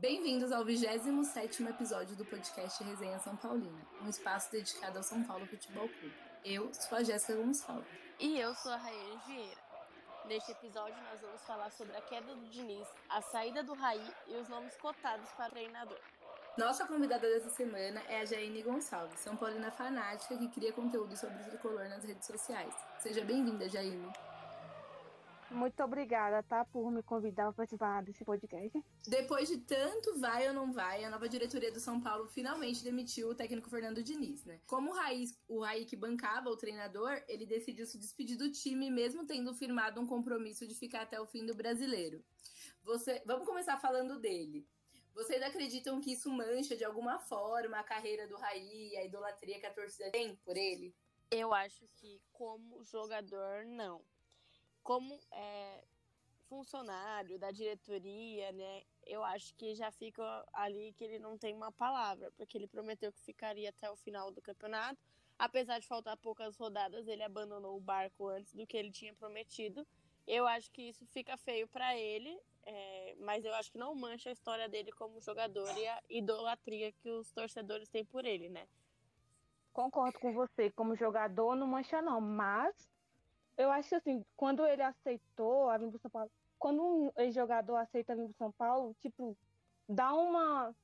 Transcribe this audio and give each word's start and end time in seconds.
Bem-vindos 0.00 0.52
ao 0.52 0.64
27 0.64 1.64
episódio 1.64 2.14
do 2.14 2.24
podcast 2.24 2.84
Resenha 2.84 3.18
São 3.18 3.34
Paulina, 3.34 3.84
um 4.00 4.08
espaço 4.08 4.52
dedicado 4.52 4.98
ao 4.98 5.02
São 5.02 5.24
Paulo 5.24 5.44
Futebol 5.44 5.88
Clube. 5.88 6.14
Eu 6.44 6.72
sou 6.72 6.98
a 6.98 7.02
Jéssica 7.02 7.34
Gonçalves. 7.34 7.90
E 8.20 8.38
eu 8.38 8.54
sou 8.54 8.70
a 8.70 8.76
Raiane 8.76 9.20
Vieira. 9.26 9.60
Neste 10.26 10.52
episódio, 10.52 10.94
nós 11.10 11.20
vamos 11.20 11.42
falar 11.42 11.68
sobre 11.72 11.96
a 11.96 12.00
queda 12.02 12.32
do 12.32 12.46
Diniz, 12.46 12.86
a 13.08 13.20
saída 13.20 13.64
do 13.64 13.74
Raí 13.74 14.14
e 14.28 14.36
os 14.36 14.48
nomes 14.48 14.76
cotados 14.76 15.28
para 15.30 15.50
treinador. 15.50 15.98
Nossa 16.56 16.86
convidada 16.86 17.28
dessa 17.28 17.50
semana 17.50 18.00
é 18.08 18.20
a 18.20 18.24
Jaine 18.24 18.62
Gonçalves, 18.62 19.18
São 19.18 19.36
Paulina 19.36 19.72
fanática 19.72 20.38
que 20.38 20.48
cria 20.48 20.72
conteúdo 20.72 21.16
sobre 21.16 21.42
o 21.42 21.44
tricolor 21.44 21.88
nas 21.88 22.04
redes 22.04 22.24
sociais. 22.24 22.72
Seja 23.00 23.24
bem-vinda, 23.24 23.68
Jaine. 23.68 24.12
Muito 25.50 25.82
obrigada, 25.82 26.42
tá, 26.42 26.64
por 26.66 26.90
me 26.90 27.02
convidar 27.02 27.44
para 27.44 27.52
participar 27.54 28.02
desse 28.02 28.22
podcast. 28.22 28.84
Depois 29.06 29.48
de 29.48 29.56
tanto 29.58 30.18
vai 30.20 30.46
ou 30.46 30.52
não 30.52 30.72
vai, 30.72 31.04
a 31.04 31.10
nova 31.10 31.26
diretoria 31.26 31.72
do 31.72 31.80
São 31.80 32.00
Paulo 32.00 32.26
finalmente 32.26 32.84
demitiu 32.84 33.30
o 33.30 33.34
técnico 33.34 33.70
Fernando 33.70 34.02
Diniz, 34.02 34.44
né? 34.44 34.60
Como 34.66 34.90
o 34.90 34.94
Raí, 34.94 35.24
o 35.48 35.60
Raí 35.60 35.86
que 35.86 35.96
bancava 35.96 36.50
o 36.50 36.56
treinador, 36.56 37.22
ele 37.26 37.46
decidiu 37.46 37.86
se 37.86 37.96
despedir 37.96 38.36
do 38.36 38.52
time, 38.52 38.90
mesmo 38.90 39.26
tendo 39.26 39.54
firmado 39.54 40.00
um 40.00 40.06
compromisso 40.06 40.66
de 40.66 40.74
ficar 40.74 41.02
até 41.02 41.18
o 41.18 41.26
fim 41.26 41.46
do 41.46 41.54
brasileiro. 41.54 42.22
Você, 42.82 43.22
vamos 43.24 43.46
começar 43.46 43.78
falando 43.78 44.20
dele. 44.20 44.66
Vocês 45.14 45.42
acreditam 45.42 46.00
que 46.00 46.12
isso 46.12 46.30
mancha 46.30 46.76
de 46.76 46.84
alguma 46.84 47.18
forma 47.18 47.78
a 47.78 47.82
carreira 47.82 48.28
do 48.28 48.36
Raí, 48.36 48.96
a 48.98 49.04
idolatria 49.04 49.58
que 49.58 49.66
a 49.66 49.72
torcida 49.72 50.10
tem 50.10 50.36
por 50.44 50.56
ele? 50.56 50.94
Eu 51.30 51.54
acho 51.54 51.86
que 51.96 52.20
como 52.32 52.84
jogador, 52.84 53.64
não 53.64 54.02
como 54.88 55.20
é, 55.30 55.84
funcionário 56.48 57.38
da 57.38 57.50
diretoria, 57.50 58.50
né, 58.52 58.82
eu 59.04 59.22
acho 59.22 59.54
que 59.54 59.74
já 59.74 59.90
fica 59.90 60.24
ali 60.50 60.94
que 60.94 61.04
ele 61.04 61.18
não 61.18 61.36
tem 61.36 61.54
uma 61.54 61.70
palavra, 61.70 62.32
porque 62.38 62.56
ele 62.56 62.66
prometeu 62.66 63.12
que 63.12 63.20
ficaria 63.20 63.68
até 63.68 63.90
o 63.90 63.96
final 63.96 64.30
do 64.30 64.40
campeonato. 64.40 64.98
Apesar 65.38 65.78
de 65.78 65.86
faltar 65.86 66.16
poucas 66.16 66.56
rodadas, 66.56 67.06
ele 67.06 67.22
abandonou 67.22 67.76
o 67.76 67.80
barco 67.80 68.28
antes 68.28 68.54
do 68.54 68.66
que 68.66 68.78
ele 68.78 68.90
tinha 68.90 69.12
prometido. 69.12 69.86
Eu 70.26 70.46
acho 70.46 70.70
que 70.70 70.88
isso 70.88 71.04
fica 71.08 71.36
feio 71.36 71.68
para 71.68 71.94
ele, 71.94 72.40
é, 72.64 73.14
mas 73.20 73.44
eu 73.44 73.54
acho 73.56 73.70
que 73.70 73.76
não 73.76 73.94
mancha 73.94 74.30
a 74.30 74.32
história 74.32 74.70
dele 74.70 74.90
como 74.92 75.20
jogador 75.20 75.68
e 75.76 75.86
a 75.86 76.02
idolatria 76.08 76.92
que 76.92 77.10
os 77.10 77.30
torcedores 77.30 77.90
têm 77.90 78.06
por 78.06 78.24
ele, 78.24 78.48
né? 78.48 78.66
Concordo 79.70 80.18
com 80.18 80.32
você, 80.32 80.70
como 80.70 80.96
jogador 80.96 81.54
não 81.54 81.66
mancha 81.66 82.00
não, 82.00 82.22
mas 82.22 82.74
eu 83.58 83.70
acho 83.70 83.94
assim, 83.94 84.24
quando 84.36 84.64
ele 84.64 84.82
aceitou 84.82 85.68
a 85.68 85.76
vir 85.76 85.90
pro 85.90 85.98
São 85.98 86.10
Paulo, 86.10 86.30
quando 86.58 86.82
um 86.82 87.12
ex-jogador 87.18 87.76
aceita 87.76 88.16
vir 88.16 88.26
pro 88.26 88.38
São 88.38 88.52
Paulo, 88.52 88.94
tipo, 89.00 89.36
dá 89.88 90.14
uma 90.14 90.74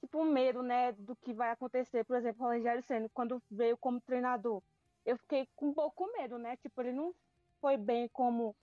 tipo 0.00 0.20
um 0.20 0.24
medo, 0.24 0.62
né, 0.62 0.92
do 0.92 1.16
que 1.16 1.32
vai 1.32 1.50
acontecer. 1.50 2.04
Por 2.04 2.16
exemplo, 2.16 2.46
o 2.46 2.50
Rogério 2.50 2.82
Senna, 2.82 3.08
quando 3.14 3.42
veio 3.50 3.76
como 3.76 4.00
treinador, 4.00 4.62
eu 5.04 5.16
fiquei 5.16 5.48
com 5.56 5.68
um 5.68 5.74
pouco 5.74 6.10
medo, 6.12 6.38
né? 6.38 6.56
Tipo, 6.56 6.82
ele 6.82 6.92
não 6.92 7.14
foi 7.60 7.76
bem 7.76 8.08
como 8.08 8.54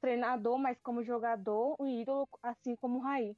treinador, 0.00 0.58
mas 0.58 0.78
como 0.80 1.02
jogador, 1.02 1.76
um 1.78 1.86
ídolo, 1.86 2.28
assim 2.42 2.76
como 2.76 2.98
o 2.98 3.00
Raí. 3.00 3.36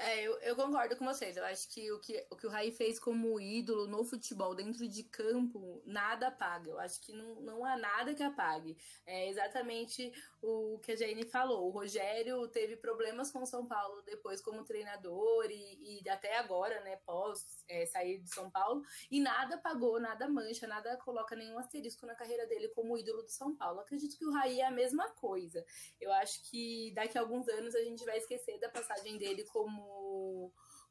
É, 0.00 0.22
eu, 0.22 0.38
eu, 0.42 0.54
concordo 0.54 0.96
com 0.96 1.04
vocês. 1.04 1.36
Eu 1.36 1.44
acho 1.44 1.68
que 1.68 1.90
o, 1.90 1.98
que 1.98 2.24
o 2.30 2.36
que 2.36 2.46
o 2.46 2.50
Raí 2.50 2.70
fez 2.70 3.00
como 3.00 3.40
ídolo 3.40 3.88
no 3.88 4.04
futebol, 4.04 4.54
dentro 4.54 4.88
de 4.88 5.02
campo, 5.02 5.82
nada 5.84 6.28
apaga. 6.28 6.70
Eu 6.70 6.78
acho 6.78 7.00
que 7.00 7.12
não, 7.12 7.40
não 7.40 7.64
há 7.64 7.76
nada 7.76 8.14
que 8.14 8.22
apague. 8.22 8.76
É 9.04 9.28
exatamente 9.28 10.12
o 10.40 10.78
que 10.78 10.92
a 10.92 10.96
Jane 10.96 11.24
falou. 11.24 11.66
O 11.66 11.70
Rogério 11.70 12.46
teve 12.46 12.76
problemas 12.76 13.32
com 13.32 13.42
o 13.42 13.46
São 13.46 13.66
Paulo 13.66 14.00
depois 14.02 14.40
como 14.40 14.64
treinador 14.64 15.50
e, 15.50 16.00
e 16.00 16.08
até 16.08 16.38
agora, 16.38 16.80
né, 16.82 16.96
pós 17.04 17.64
é, 17.68 17.84
sair 17.86 18.20
de 18.20 18.32
São 18.32 18.48
Paulo. 18.48 18.82
E 19.10 19.18
nada 19.18 19.56
apagou, 19.56 19.98
nada 19.98 20.28
mancha, 20.28 20.68
nada 20.68 20.96
coloca 20.98 21.34
nenhum 21.34 21.58
asterisco 21.58 22.06
na 22.06 22.14
carreira 22.14 22.46
dele 22.46 22.68
como 22.68 22.96
ídolo 22.96 23.24
do 23.24 23.30
São 23.30 23.56
Paulo. 23.56 23.80
acredito 23.80 24.16
que 24.16 24.24
o 24.24 24.32
Raí 24.32 24.60
é 24.60 24.66
a 24.66 24.70
mesma 24.70 25.10
coisa. 25.10 25.64
Eu 26.00 26.12
acho 26.12 26.48
que 26.48 26.92
daqui 26.94 27.18
a 27.18 27.20
alguns 27.20 27.48
anos 27.48 27.74
a 27.74 27.82
gente 27.82 28.04
vai 28.04 28.18
esquecer 28.18 28.60
da 28.60 28.68
passagem 28.68 29.18
dele 29.18 29.42
como 29.46 29.87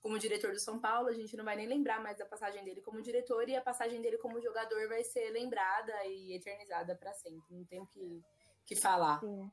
como, 0.02 0.20
diretor 0.20 0.54
do 0.54 0.60
São 0.60 0.80
Paulo, 0.80 1.08
a 1.10 1.14
gente 1.14 1.36
não 1.36 1.44
vai 1.44 1.56
nem 1.56 1.68
lembrar 1.68 2.02
mais 2.02 2.18
da 2.18 2.26
passagem 2.26 2.64
dele 2.64 2.82
como 2.82 3.02
diretor 3.02 3.48
e 3.50 3.56
a 3.56 3.62
passagem 3.62 4.02
dele 4.02 4.18
como 4.18 4.42
jogador 4.42 4.88
vai 4.88 5.04
ser 5.04 5.32
lembrada 5.32 5.94
e 6.06 6.34
eternizada 6.34 6.96
para 6.96 7.14
sempre. 7.14 7.56
Não 7.56 7.66
tem 7.66 7.80
o 7.80 7.86
que, 7.88 8.24
que 8.66 8.76
falar. 8.76 9.20
Sim. 9.20 9.52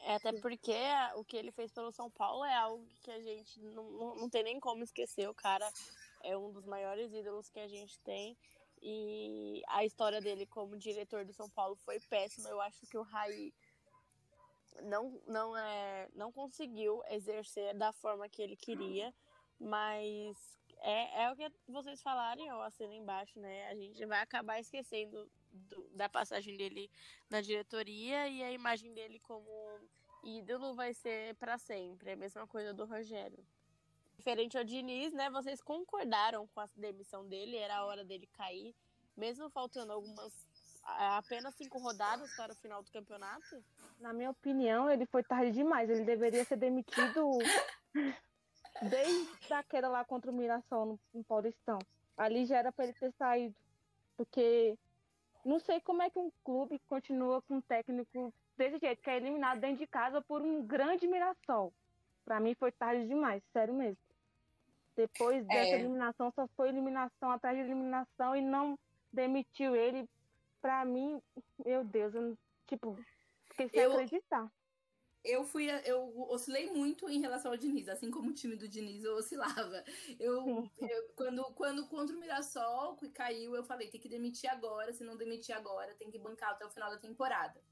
É, 0.00 0.14
até 0.16 0.32
porque 0.40 0.76
o 1.16 1.24
que 1.24 1.36
ele 1.36 1.50
fez 1.50 1.72
pelo 1.72 1.90
São 1.90 2.10
Paulo 2.10 2.44
é 2.44 2.54
algo 2.54 2.86
que 3.02 3.10
a 3.10 3.20
gente 3.20 3.60
não, 3.60 3.90
não, 3.90 4.16
não 4.16 4.30
tem 4.30 4.42
nem 4.42 4.60
como 4.60 4.84
esquecer. 4.84 5.28
O 5.28 5.34
cara 5.34 5.68
é 6.22 6.36
um 6.36 6.52
dos 6.52 6.66
maiores 6.66 7.12
ídolos 7.12 7.48
que 7.48 7.58
a 7.58 7.68
gente 7.68 7.98
tem. 8.00 8.36
E 8.82 9.62
a 9.68 9.84
história 9.84 10.20
dele 10.20 10.46
como 10.46 10.76
diretor 10.76 11.24
do 11.24 11.32
São 11.32 11.48
Paulo 11.48 11.76
foi 11.76 11.98
péssima. 11.98 12.48
Eu 12.50 12.60
acho 12.60 12.86
que 12.86 12.98
o 12.98 13.02
Raí 13.02 13.52
não, 14.82 15.20
não, 15.26 15.56
é, 15.56 16.08
não 16.14 16.32
conseguiu 16.32 17.02
exercer 17.10 17.74
da 17.74 17.92
forma 17.92 18.28
que 18.28 18.42
ele 18.42 18.56
queria, 18.56 19.14
mas 19.58 20.56
é, 20.78 21.24
é 21.24 21.32
o 21.32 21.36
que 21.36 21.50
vocês 21.68 22.02
falaram, 22.02 22.44
eu 22.44 22.60
assino 22.62 22.92
embaixo, 22.92 23.38
né? 23.40 23.68
A 23.68 23.74
gente 23.74 24.04
vai 24.06 24.20
acabar 24.20 24.60
esquecendo 24.60 25.28
do, 25.52 25.88
da 25.90 26.08
passagem 26.08 26.56
dele 26.56 26.90
na 27.30 27.40
diretoria 27.40 28.28
e 28.28 28.42
a 28.42 28.52
imagem 28.52 28.92
dele 28.92 29.18
como 29.20 29.80
ídolo 30.22 30.74
vai 30.74 30.92
ser 30.92 31.34
para 31.36 31.58
sempre. 31.58 32.10
É 32.10 32.12
a 32.12 32.16
mesma 32.16 32.46
coisa 32.46 32.74
do 32.74 32.84
Rogério. 32.84 33.44
Diferente 34.16 34.58
ao 34.58 34.64
Diniz, 34.64 35.12
né? 35.12 35.30
Vocês 35.30 35.62
concordaram 35.62 36.46
com 36.48 36.60
a 36.60 36.68
demissão 36.76 37.26
dele, 37.26 37.56
era 37.56 37.76
a 37.76 37.84
hora 37.84 38.04
dele 38.04 38.26
cair, 38.32 38.74
mesmo 39.16 39.48
faltando 39.50 39.92
algumas 39.92 40.45
apenas 40.86 41.54
cinco 41.56 41.78
rodadas 41.78 42.34
para 42.36 42.52
o 42.52 42.56
final 42.56 42.82
do 42.82 42.90
campeonato? 42.90 43.62
Na 44.00 44.12
minha 44.12 44.30
opinião, 44.30 44.90
ele 44.90 45.06
foi 45.06 45.22
tarde 45.22 45.52
demais. 45.52 45.90
Ele 45.90 46.04
deveria 46.04 46.44
ser 46.44 46.56
demitido 46.56 47.38
desde 48.82 49.52
a 49.52 49.62
queda 49.62 49.88
lá 49.88 50.04
contra 50.04 50.30
o 50.30 50.34
Mirassol 50.34 50.86
no, 50.86 51.00
no 51.12 51.24
Paulistão. 51.24 51.78
Ali 52.16 52.46
já 52.46 52.58
era 52.58 52.72
para 52.72 52.84
ele 52.84 52.94
ter 52.94 53.12
saído. 53.12 53.54
Porque 54.16 54.78
não 55.44 55.58
sei 55.58 55.80
como 55.80 56.02
é 56.02 56.10
que 56.10 56.18
um 56.18 56.30
clube 56.44 56.78
continua 56.88 57.42
com 57.42 57.56
um 57.56 57.60
técnico 57.60 58.32
desse 58.56 58.78
jeito, 58.78 59.02
que 59.02 59.10
é 59.10 59.16
eliminado 59.16 59.60
dentro 59.60 59.78
de 59.78 59.86
casa 59.86 60.20
por 60.22 60.40
um 60.40 60.62
grande 60.62 61.06
Mirassol. 61.06 61.72
Para 62.24 62.40
mim 62.40 62.54
foi 62.54 62.72
tarde 62.72 63.06
demais, 63.06 63.42
sério 63.52 63.74
mesmo. 63.74 63.98
Depois 64.96 65.46
dessa 65.46 65.70
é. 65.70 65.78
eliminação, 65.80 66.32
só 66.32 66.48
foi 66.56 66.70
eliminação 66.70 67.30
atrás 67.30 67.56
de 67.56 67.62
eliminação 67.62 68.34
e 68.34 68.40
não 68.40 68.78
demitiu 69.12 69.76
ele 69.76 70.08
pra 70.66 70.84
mim, 70.84 71.22
meu 71.64 71.84
Deus, 71.84 72.12
eu, 72.12 72.36
tipo, 72.66 72.98
fiquei 73.50 73.68
sem 73.68 73.80
eu, 73.80 73.92
acreditar. 73.92 74.52
Eu 75.24 75.44
fui, 75.44 75.68
eu 75.84 76.12
oscilei 76.28 76.72
muito 76.72 77.08
em 77.08 77.20
relação 77.20 77.52
ao 77.52 77.56
Diniz, 77.56 77.88
assim 77.88 78.10
como 78.10 78.30
o 78.30 78.34
time 78.34 78.56
do 78.56 78.68
Diniz 78.68 79.04
eu 79.04 79.14
oscilava. 79.14 79.84
Eu, 80.18 80.68
eu 80.80 81.08
quando, 81.14 81.44
quando 81.54 81.86
contra 81.86 82.16
o 82.16 82.18
Mirassol 82.18 82.98
caiu, 83.14 83.54
eu 83.54 83.62
falei, 83.62 83.88
tem 83.88 84.00
que 84.00 84.08
demitir 84.08 84.50
agora, 84.50 84.92
se 84.92 85.04
não 85.04 85.16
demitir 85.16 85.54
agora, 85.54 85.94
tem 85.94 86.10
que 86.10 86.18
bancar 86.18 86.50
até 86.50 86.66
o 86.66 86.70
final 86.70 86.90
da 86.90 86.98
temporada 86.98 87.62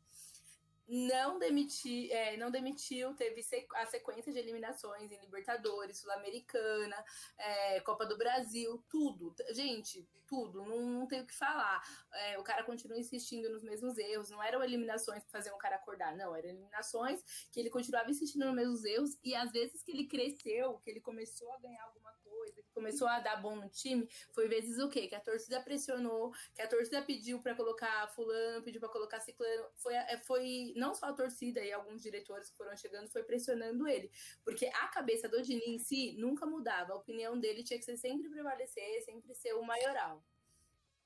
não, 0.87 1.39
demiti, 1.39 2.12
é, 2.12 2.37
não 2.37 2.50
demitiu, 2.50 3.15
teve 3.15 3.41
a 3.75 3.87
sequência 3.87 4.33
de 4.33 4.39
eliminações 4.39 5.11
em 5.11 5.21
Libertadores, 5.21 5.99
Sul-Americana, 5.99 6.97
é, 7.39 7.81
Copa 7.81 8.05
do 8.05 8.17
Brasil, 8.19 8.84
tudo. 8.89 9.34
Gente, 9.53 10.06
tudo, 10.27 10.65
não, 10.65 10.81
não 10.81 11.06
tem 11.06 11.21
o 11.21 11.27
que 11.27 11.34
falar. 11.34 11.83
É, 12.12 12.39
o 12.39 12.43
cara 12.43 12.65
continua 12.65 12.99
insistindo 12.99 13.49
nos 13.50 13.62
mesmos 13.62 13.97
erros, 13.99 14.31
não 14.31 14.43
eram 14.43 14.62
eliminações 14.62 15.25
que 15.25 15.31
faziam 15.31 15.55
o 15.55 15.59
cara 15.59 15.77
acordar, 15.77 16.17
não, 16.17 16.34
eram 16.34 16.49
eliminações 16.49 17.23
que 17.50 17.61
ele 17.61 17.71
continuava 17.71 18.11
insistindo 18.11 18.44
nos 18.47 18.55
mesmos 18.55 18.84
erros, 18.84 19.19
e 19.23 19.35
às 19.35 19.53
vezes 19.53 19.82
que 19.82 19.93
ele 19.93 20.06
cresceu, 20.06 20.79
que 20.79 20.91
ele 20.91 21.00
começou 21.00 21.53
a 21.53 21.59
ganhar 21.59 21.85
alguma 21.85 22.12
coisa, 22.44 22.62
que 22.62 22.73
começou 22.73 23.08
a 23.08 23.20
dar 23.20 23.37
bom 23.37 23.56
no 23.56 23.69
time, 23.69 24.08
foi 24.32 24.49
vezes 24.49 24.79
o 24.79 24.88
quê? 24.88 25.06
Que 25.06 25.14
a 25.14 25.20
torcida 25.20 25.61
pressionou, 25.61 26.32
que 26.55 26.62
a 26.62 26.69
torcida 26.69 27.02
pediu 27.02 27.41
para 27.41 27.55
colocar 27.55 28.08
fulano, 28.08 28.62
pediu 28.62 28.81
para 28.81 28.91
colocar 28.91 29.20
ciclano, 29.20 29.64
foi, 29.76 29.94
é, 29.94 30.19
foi 30.19 30.73
não 30.76 30.94
só 30.94 31.06
a 31.06 31.12
torcida 31.12 31.61
e 31.61 31.73
alguns 31.73 32.02
diretores 32.02 32.50
que 32.50 32.56
foram 32.56 32.76
chegando 32.76 33.08
foi 33.08 33.23
pressionando 33.23 33.88
ele, 33.88 34.11
porque 34.44 34.67
a 34.67 34.88
cabeça 34.88 35.29
do 35.29 35.41
Dini 35.43 35.62
em 35.67 35.79
si 35.79 36.14
nunca 36.19 36.46
mudava, 36.46 36.93
a 36.93 36.96
opinião 36.96 37.38
dele 37.38 37.62
tinha 37.62 37.79
que 37.79 37.85
ser 37.85 37.96
sempre 37.96 38.29
prevalecer, 38.29 39.02
sempre 39.02 39.35
ser 39.35 39.55
o 39.55 39.62
maioral. 39.62 40.23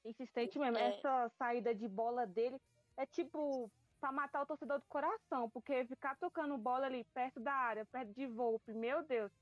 Insistente 0.04 0.58
mesmo, 0.58 0.78
é... 0.78 0.88
essa 0.88 1.30
saída 1.38 1.74
de 1.74 1.86
bola 1.86 2.26
dele 2.26 2.60
é 2.96 3.06
tipo 3.06 3.70
para 4.00 4.12
matar 4.12 4.42
o 4.42 4.46
torcedor 4.46 4.78
do 4.78 4.86
coração, 4.86 5.50
porque 5.50 5.84
ficar 5.86 6.16
tocando 6.18 6.56
bola 6.56 6.86
ali 6.86 7.02
perto 7.12 7.40
da 7.40 7.52
área, 7.52 7.84
perto 7.86 8.12
de 8.14 8.26
Volpe, 8.26 8.72
meu 8.72 9.02
Deus. 9.02 9.32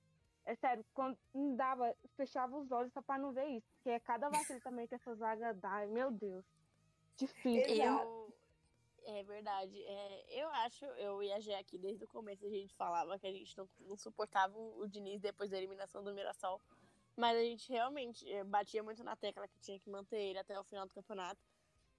É 0.47 0.55
sério, 0.55 0.85
quando 0.95 1.19
não 1.35 1.57
dava, 1.57 1.93
fechava 2.17 2.57
os 2.57 2.71
olhos 2.71 2.93
só 2.93 3.03
para 3.03 3.21
não 3.21 3.33
ver 3.33 3.47
isso, 3.49 3.69
porque 3.75 3.91
é 3.91 3.99
cada 3.99 4.29
vacilo 4.29 4.61
também 4.61 4.87
que 4.87 4.95
essa 4.95 5.13
zaga 5.17 5.53
dá, 5.53 5.85
meu 5.89 6.11
Deus. 6.13 6.45
Difícil. 7.17 7.75
Eu, 7.75 8.33
É 9.07 9.23
verdade. 9.25 9.83
É, 9.85 10.41
eu 10.41 10.49
acho, 10.49 10.85
eu 10.85 11.21
e 11.23 11.33
a 11.33 11.41
Gé 11.41 11.59
aqui 11.59 11.77
desde 11.79 12.05
o 12.05 12.09
começo 12.09 12.47
a 12.47 12.49
gente 12.49 12.75
falava 12.75 13.19
que 13.19 13.27
a 13.27 13.33
gente 13.33 13.57
não, 13.59 13.69
não 13.81 13.97
suportava 13.97 14.57
o 14.57 14.87
Diniz 14.87 15.21
depois 15.21 15.51
da 15.51 15.57
eliminação 15.57 16.03
do 16.03 16.13
Mirassol. 16.13 16.61
Mas 17.17 17.37
a 17.37 17.41
gente 17.41 17.73
realmente 17.73 18.31
é, 18.31 18.45
batia 18.45 18.83
muito 18.83 19.03
na 19.03 19.17
tecla 19.17 19.49
que 19.49 19.59
tinha 19.59 19.81
que 19.81 19.89
manter 19.89 20.19
ele 20.19 20.39
até 20.39 20.59
o 20.61 20.65
final 20.65 20.87
do 20.87 20.93
campeonato. 20.93 21.41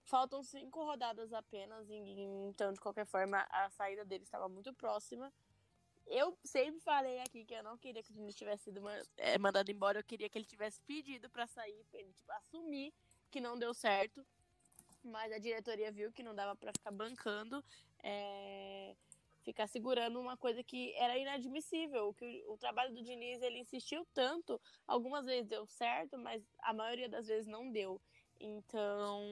Faltam 0.04 0.42
cinco 0.42 0.84
rodadas 0.86 1.34
apenas, 1.34 1.90
então, 1.90 2.72
de 2.72 2.80
qualquer 2.80 3.06
forma, 3.06 3.46
a 3.50 3.70
saída 3.72 4.06
dele 4.06 4.24
estava 4.24 4.48
muito 4.48 4.74
próxima. 4.74 5.34
Eu 6.08 6.38
sempre 6.44 6.80
falei 6.82 7.20
aqui 7.20 7.46
que 7.46 7.54
eu 7.54 7.64
não 7.64 7.78
queria 7.78 8.02
que 8.02 8.12
o 8.12 8.14
Diniz 8.14 8.36
tivesse 8.36 8.66
sido 8.66 8.82
é, 9.18 9.38
mandado 9.38 9.70
embora, 9.70 10.00
eu 10.00 10.04
queria 10.04 10.30
que 10.30 10.38
ele 10.38 10.46
tivesse 10.46 10.82
pedido 10.82 11.30
para 11.30 11.46
sair, 11.48 11.86
pra 11.92 12.00
ele 12.00 12.14
tipo, 12.14 12.32
assumir 12.32 12.94
que 13.30 13.42
não 13.42 13.60
deu 13.60 13.74
certo 13.74 14.26
mas 15.08 15.32
a 15.32 15.40
diretoria 15.40 15.92
viu 15.92 16.12
que 16.12 16.24
não 16.24 16.36
dava 16.36 16.56
para 16.56 16.72
ficar 16.74 16.92
bancando, 16.92 17.64
é, 18.04 18.96
ficar 19.44 19.68
segurando 19.68 20.20
uma 20.20 20.38
coisa 20.38 20.64
que 20.64 20.94
era 20.96 21.18
inadmissível. 21.18 22.14
Que 22.14 22.44
o, 22.48 22.54
o, 22.54 22.58
trabalho 22.58 22.94
do 22.94 23.02
Diniz 23.02 23.42
ele 23.42 23.60
insistiu 23.60 24.06
tanto, 24.14 24.60
algumas 24.86 25.26
vezes 25.26 25.48
deu 25.48 25.66
certo, 25.66 26.18
mas 26.18 26.44
a 26.60 26.74
maioria 26.74 27.10
das 27.10 27.28
vezes 27.28 27.48
não 27.48 27.72
deu. 27.72 28.02
Então, 28.40 29.24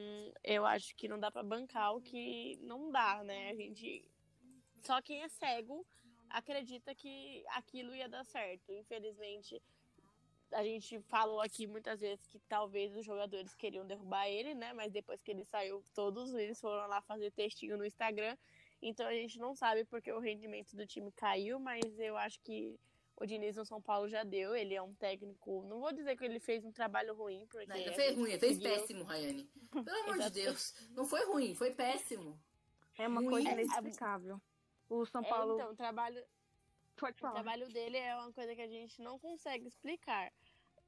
eu 0.42 0.66
acho 0.66 0.94
que 0.96 1.06
não 1.06 1.18
dá 1.18 1.30
para 1.30 1.42
bancar 1.42 1.94
o 1.94 2.00
que 2.00 2.58
não 2.62 2.90
dá, 2.90 3.22
né? 3.22 3.50
A 3.50 3.54
gente 3.54 4.04
só 4.82 5.00
quem 5.00 5.22
é 5.22 5.28
cego 5.28 5.86
acredita 6.30 6.94
que 6.94 7.44
aquilo 7.48 7.94
ia 7.94 8.08
dar 8.08 8.24
certo. 8.24 8.72
Infelizmente, 8.72 9.60
a 10.52 10.62
gente 10.62 11.00
falou 11.02 11.40
aqui 11.40 11.66
muitas 11.66 12.00
vezes 12.00 12.26
que 12.26 12.38
talvez 12.48 12.94
os 12.96 13.04
jogadores 13.04 13.54
queriam 13.54 13.86
derrubar 13.86 14.28
ele, 14.28 14.54
né? 14.54 14.72
Mas 14.72 14.92
depois 14.92 15.22
que 15.22 15.30
ele 15.30 15.44
saiu, 15.44 15.84
todos 15.94 16.34
eles 16.34 16.60
foram 16.60 16.88
lá 16.88 17.00
fazer 17.02 17.30
textinho 17.32 17.76
no 17.76 17.84
Instagram. 17.84 18.36
Então 18.80 19.06
a 19.06 19.12
gente 19.12 19.38
não 19.38 19.54
sabe 19.54 19.84
porque 19.84 20.12
o 20.12 20.20
rendimento 20.20 20.76
do 20.76 20.86
time 20.86 21.10
caiu, 21.12 21.58
mas 21.58 21.98
eu 21.98 22.16
acho 22.16 22.40
que 22.40 22.78
o 23.16 23.26
Diniz 23.26 23.56
no 23.56 23.64
São 23.64 23.80
Paulo 23.80 24.08
já 24.08 24.22
deu. 24.22 24.54
Ele 24.54 24.74
é 24.74 24.82
um 24.82 24.94
técnico. 24.94 25.64
Não 25.68 25.80
vou 25.80 25.92
dizer 25.92 26.16
que 26.16 26.24
ele 26.24 26.38
fez 26.38 26.64
um 26.64 26.72
trabalho 26.72 27.14
ruim, 27.14 27.46
porque. 27.50 27.66
Não, 27.66 27.86
não 27.86 27.94
fez 27.94 28.16
ruim, 28.16 28.30
ele 28.30 28.38
fez 28.38 28.58
péssimo, 28.58 29.04
Rayane. 29.04 29.50
Pelo 29.70 29.98
amor 30.02 30.18
de 30.18 30.30
Deus. 30.30 30.74
Não 30.90 31.06
foi 31.06 31.24
ruim, 31.26 31.54
foi 31.54 31.72
péssimo. 31.72 32.38
É 32.98 33.08
uma 33.08 33.20
ruim. 33.20 33.30
coisa 33.30 33.50
inexplicável. 33.50 34.40
O 34.88 35.04
São 35.06 35.22
é, 35.22 35.28
Paulo. 35.28 35.52
É, 35.52 35.62
então, 35.62 35.74
trabalho. 35.74 36.24
Pode 36.96 37.18
falar. 37.18 37.32
O 37.32 37.34
trabalho 37.34 37.68
dele 37.68 37.98
é 37.98 38.14
uma 38.16 38.32
coisa 38.32 38.54
que 38.54 38.62
a 38.62 38.68
gente 38.68 39.00
não 39.02 39.18
consegue 39.18 39.66
explicar. 39.66 40.32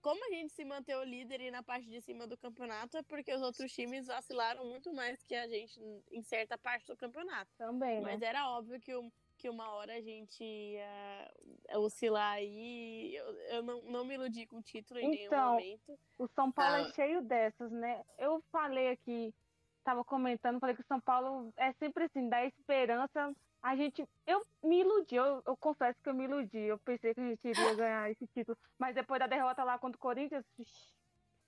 Como 0.01 0.25
a 0.25 0.31
gente 0.31 0.53
se 0.53 0.65
manteve 0.65 1.05
líder 1.05 1.41
e 1.41 1.51
na 1.51 1.63
parte 1.63 1.89
de 1.89 2.01
cima 2.01 2.27
do 2.27 2.37
campeonato 2.37 2.97
é 2.97 3.03
porque 3.03 3.35
os 3.35 3.43
outros 3.43 3.73
times 3.73 4.07
vacilaram 4.07 4.65
muito 4.65 4.93
mais 4.93 5.23
que 5.25 5.35
a 5.35 5.47
gente 5.49 5.81
em 6.11 6.23
certa 6.23 6.57
parte 6.57 6.87
do 6.87 6.97
campeonato. 6.97 7.51
Também. 7.59 7.97
Né? 7.97 8.13
Mas 8.13 8.23
era 8.23 8.49
óbvio 8.49 8.81
que, 8.81 8.93
que 9.37 9.51
uma 9.51 9.71
hora 9.73 9.95
a 9.95 10.01
gente 10.01 10.43
ia 10.43 11.33
oscilar 11.75 12.35
aí. 12.35 13.13
Eu, 13.15 13.35
eu 13.57 13.63
não, 13.63 13.83
não 13.83 14.05
me 14.05 14.15
iludi 14.15 14.47
com 14.47 14.59
o 14.59 14.63
título 14.63 15.01
em 15.01 15.25
então, 15.25 15.57
nenhum 15.57 15.71
momento. 15.73 15.99
O 16.17 16.29
São 16.29 16.51
Paulo 16.53 16.77
é 16.77 16.85
ah. 16.85 16.89
é 16.89 16.93
cheio 16.93 17.21
dessas, 17.21 17.73
né? 17.73 18.05
Eu 18.17 18.41
falei 18.53 18.91
aqui, 18.91 19.35
tava 19.83 20.05
comentando, 20.05 20.61
falei 20.61 20.77
que 20.77 20.83
o 20.83 20.87
São 20.87 21.01
Paulo 21.01 21.53
é 21.57 21.73
sempre 21.73 22.05
assim, 22.05 22.29
dá 22.29 22.45
esperança 22.45 23.35
a 23.63 23.77
gente. 23.77 24.07
Eu 24.27 24.45
me 24.63 24.81
iludi, 24.81 25.15
eu, 25.17 25.43
eu, 25.47 25.57
confesso 25.57 26.01
que 26.03 26.09
eu 26.09 26.15
me 26.15 26.25
iludi. 26.25 26.59
Eu 26.59 26.79
pensei 26.79 27.15
que 27.15 27.21
a 27.21 27.29
gente 27.29 27.47
iria 27.47 27.75
ganhar 27.75 28.11
esse 28.11 28.27
título. 28.29 28.57
Mas 28.79 28.95
depois 28.95 29.19
da 29.19 29.27
derrota 29.27 29.65
lá 29.65 29.79
contra 29.79 29.97
o 29.97 30.01
Corinthians. 30.01 30.45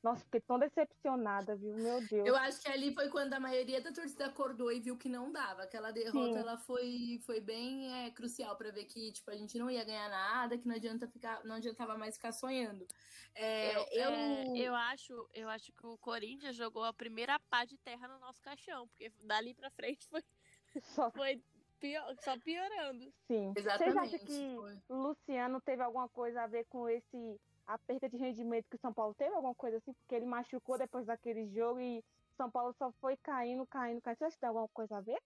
Nossa, 0.03 0.25
fiquei 0.25 0.41
tão 0.41 0.59
decepcionada, 0.59 1.55
viu? 1.57 1.75
Meu 1.75 2.01
Deus. 2.07 2.27
Eu 2.27 2.35
acho 2.35 2.63
que 2.63 2.69
ali 2.69 2.95
foi 2.95 3.11
quando 3.11 3.35
a 3.35 3.41
maioria 3.41 3.83
da 3.83 3.93
torcida 3.93 4.27
acordou 4.27 4.73
e 4.73 4.81
viu 4.81 4.97
que 4.97 5.11
não 5.11 5.31
dava. 5.31 5.65
Aquela 5.65 5.91
derrota, 5.91 6.33
Sim. 6.33 6.39
ela 6.39 6.57
foi, 6.57 7.21
foi 7.27 7.39
bem 7.39 8.07
é, 8.07 8.11
crucial 8.11 8.57
para 8.57 8.71
ver 8.71 8.87
que, 8.87 9.13
tipo, 9.13 9.31
a 9.31 9.37
gente 9.37 9.59
não 9.59 9.71
ia 9.71 9.85
ganhar 9.85 10.09
nada, 10.09 10.57
que 10.57 10.67
não 10.67 10.75
adianta 10.75 11.07
ficar, 11.07 11.45
não 11.45 11.57
adiantava 11.57 11.99
mais 11.99 12.15
ficar 12.17 12.33
sonhando. 12.33 12.87
É, 13.35 13.77
eu, 13.77 13.87
eu... 13.93 14.11
É, 14.11 14.57
eu, 14.57 14.75
acho, 14.75 15.29
eu 15.35 15.49
acho 15.51 15.71
que 15.71 15.87
o 15.87 15.99
Corinthians 15.99 16.57
jogou 16.57 16.83
a 16.83 16.95
primeira 16.95 17.39
pá 17.51 17.67
de 17.67 17.77
terra 17.77 18.09
no 18.09 18.19
nosso 18.21 18.41
caixão, 18.41 18.89
porque 18.89 19.13
dali 19.23 19.53
para 19.53 19.71
frente 19.71 20.09
foi, 20.09 20.25
Só... 20.81 21.11
foi 21.11 21.43
pior, 21.81 22.17
só 22.23 22.39
piorando. 22.39 23.13
Sim. 23.27 23.53
Exatamente. 23.57 24.11
Vocês 24.11 24.15
acham 24.15 24.27
que 24.27 24.93
o 24.93 24.97
Luciano 24.97 25.61
teve 25.61 25.83
alguma 25.83 26.09
coisa 26.09 26.43
a 26.43 26.47
ver 26.47 26.67
com 26.67 26.89
esse 26.89 27.41
a 27.67 27.79
perda 27.79 28.09
de 28.09 28.17
rendimento 28.17 28.69
que 28.69 28.77
o 28.77 28.81
São 28.81 28.93
Paulo 28.93 29.15
teve? 29.15 29.35
Alguma 29.35 29.55
coisa 29.55 29.79
assim? 29.79 29.93
Porque 29.93 30.15
ele 30.15 30.27
machucou 30.27 30.77
depois 30.77 31.07
daquele 31.07 31.49
jogo 31.49 31.81
e 31.81 32.05
São 32.37 32.51
Paulo 32.51 32.75
só 32.79 32.93
foi 33.01 33.17
caindo, 33.17 33.67
caindo, 33.67 34.01
caindo. 34.01 34.19
Você 34.19 34.25
acha 34.25 34.35
que 34.35 34.41
tem 34.41 34.49
alguma 34.49 34.69
coisa 34.69 34.99
a 34.99 35.01
ver? 35.01 35.21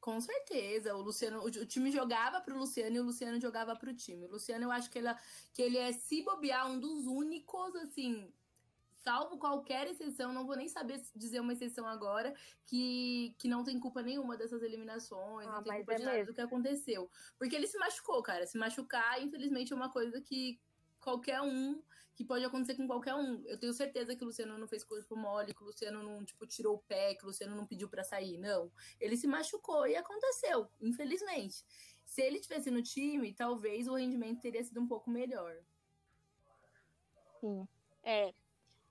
Com 0.00 0.20
certeza, 0.20 0.94
o 0.94 1.02
Luciano, 1.02 1.40
o, 1.40 1.46
o 1.46 1.66
time 1.66 1.90
jogava 1.90 2.40
para 2.40 2.54
o 2.54 2.58
Luciano 2.58 2.94
e 2.94 3.00
o 3.00 3.04
Luciano 3.04 3.40
jogava 3.40 3.74
para 3.74 3.90
o 3.90 3.94
time. 3.94 4.26
O 4.26 4.30
Luciano, 4.30 4.64
eu 4.64 4.70
acho 4.70 4.88
que 4.90 4.98
ele, 4.98 5.08
que 5.52 5.62
ele 5.62 5.78
é, 5.78 5.92
se 5.92 6.22
bobear, 6.22 6.70
um 6.70 6.78
dos 6.78 7.06
únicos, 7.06 7.74
assim, 7.76 8.32
salvo 9.06 9.38
qualquer 9.38 9.86
exceção, 9.86 10.32
não 10.32 10.44
vou 10.44 10.56
nem 10.56 10.68
saber 10.68 11.00
dizer 11.14 11.38
uma 11.38 11.52
exceção 11.52 11.86
agora, 11.86 12.34
que, 12.64 13.36
que 13.38 13.46
não 13.46 13.62
tem 13.62 13.78
culpa 13.78 14.02
nenhuma 14.02 14.36
dessas 14.36 14.64
eliminações, 14.64 15.46
ah, 15.46 15.52
não 15.52 15.62
tem 15.62 15.76
culpa 15.76 15.92
é 15.92 15.96
de 15.96 16.02
nada 16.02 16.16
mesmo. 16.16 16.32
do 16.32 16.34
que 16.34 16.40
aconteceu. 16.40 17.08
Porque 17.38 17.54
ele 17.54 17.68
se 17.68 17.78
machucou, 17.78 18.20
cara. 18.20 18.44
Se 18.48 18.58
machucar, 18.58 19.22
infelizmente, 19.22 19.72
é 19.72 19.76
uma 19.76 19.92
coisa 19.92 20.20
que 20.20 20.60
qualquer 20.98 21.40
um, 21.40 21.80
que 22.16 22.24
pode 22.24 22.44
acontecer 22.44 22.74
com 22.74 22.84
qualquer 22.88 23.14
um. 23.14 23.44
Eu 23.46 23.56
tenho 23.56 23.72
certeza 23.72 24.16
que 24.16 24.24
o 24.24 24.26
Luciano 24.26 24.58
não 24.58 24.66
fez 24.66 24.82
corpo 24.82 25.14
mole, 25.14 25.54
que 25.54 25.62
o 25.62 25.66
Luciano 25.66 26.02
não, 26.02 26.24
tipo, 26.24 26.44
tirou 26.44 26.74
o 26.74 26.82
pé, 26.82 27.14
que 27.14 27.22
o 27.22 27.28
Luciano 27.28 27.54
não 27.54 27.64
pediu 27.64 27.88
para 27.88 28.02
sair. 28.02 28.36
Não. 28.38 28.72
Ele 28.98 29.16
se 29.16 29.28
machucou 29.28 29.86
e 29.86 29.94
aconteceu, 29.94 30.68
infelizmente. 30.80 31.64
Se 32.04 32.22
ele 32.22 32.40
tivesse 32.40 32.72
no 32.72 32.82
time, 32.82 33.32
talvez 33.32 33.86
o 33.86 33.94
rendimento 33.94 34.40
teria 34.40 34.64
sido 34.64 34.80
um 34.80 34.88
pouco 34.88 35.08
melhor. 35.10 35.56
Sim. 37.40 37.68
É, 38.02 38.32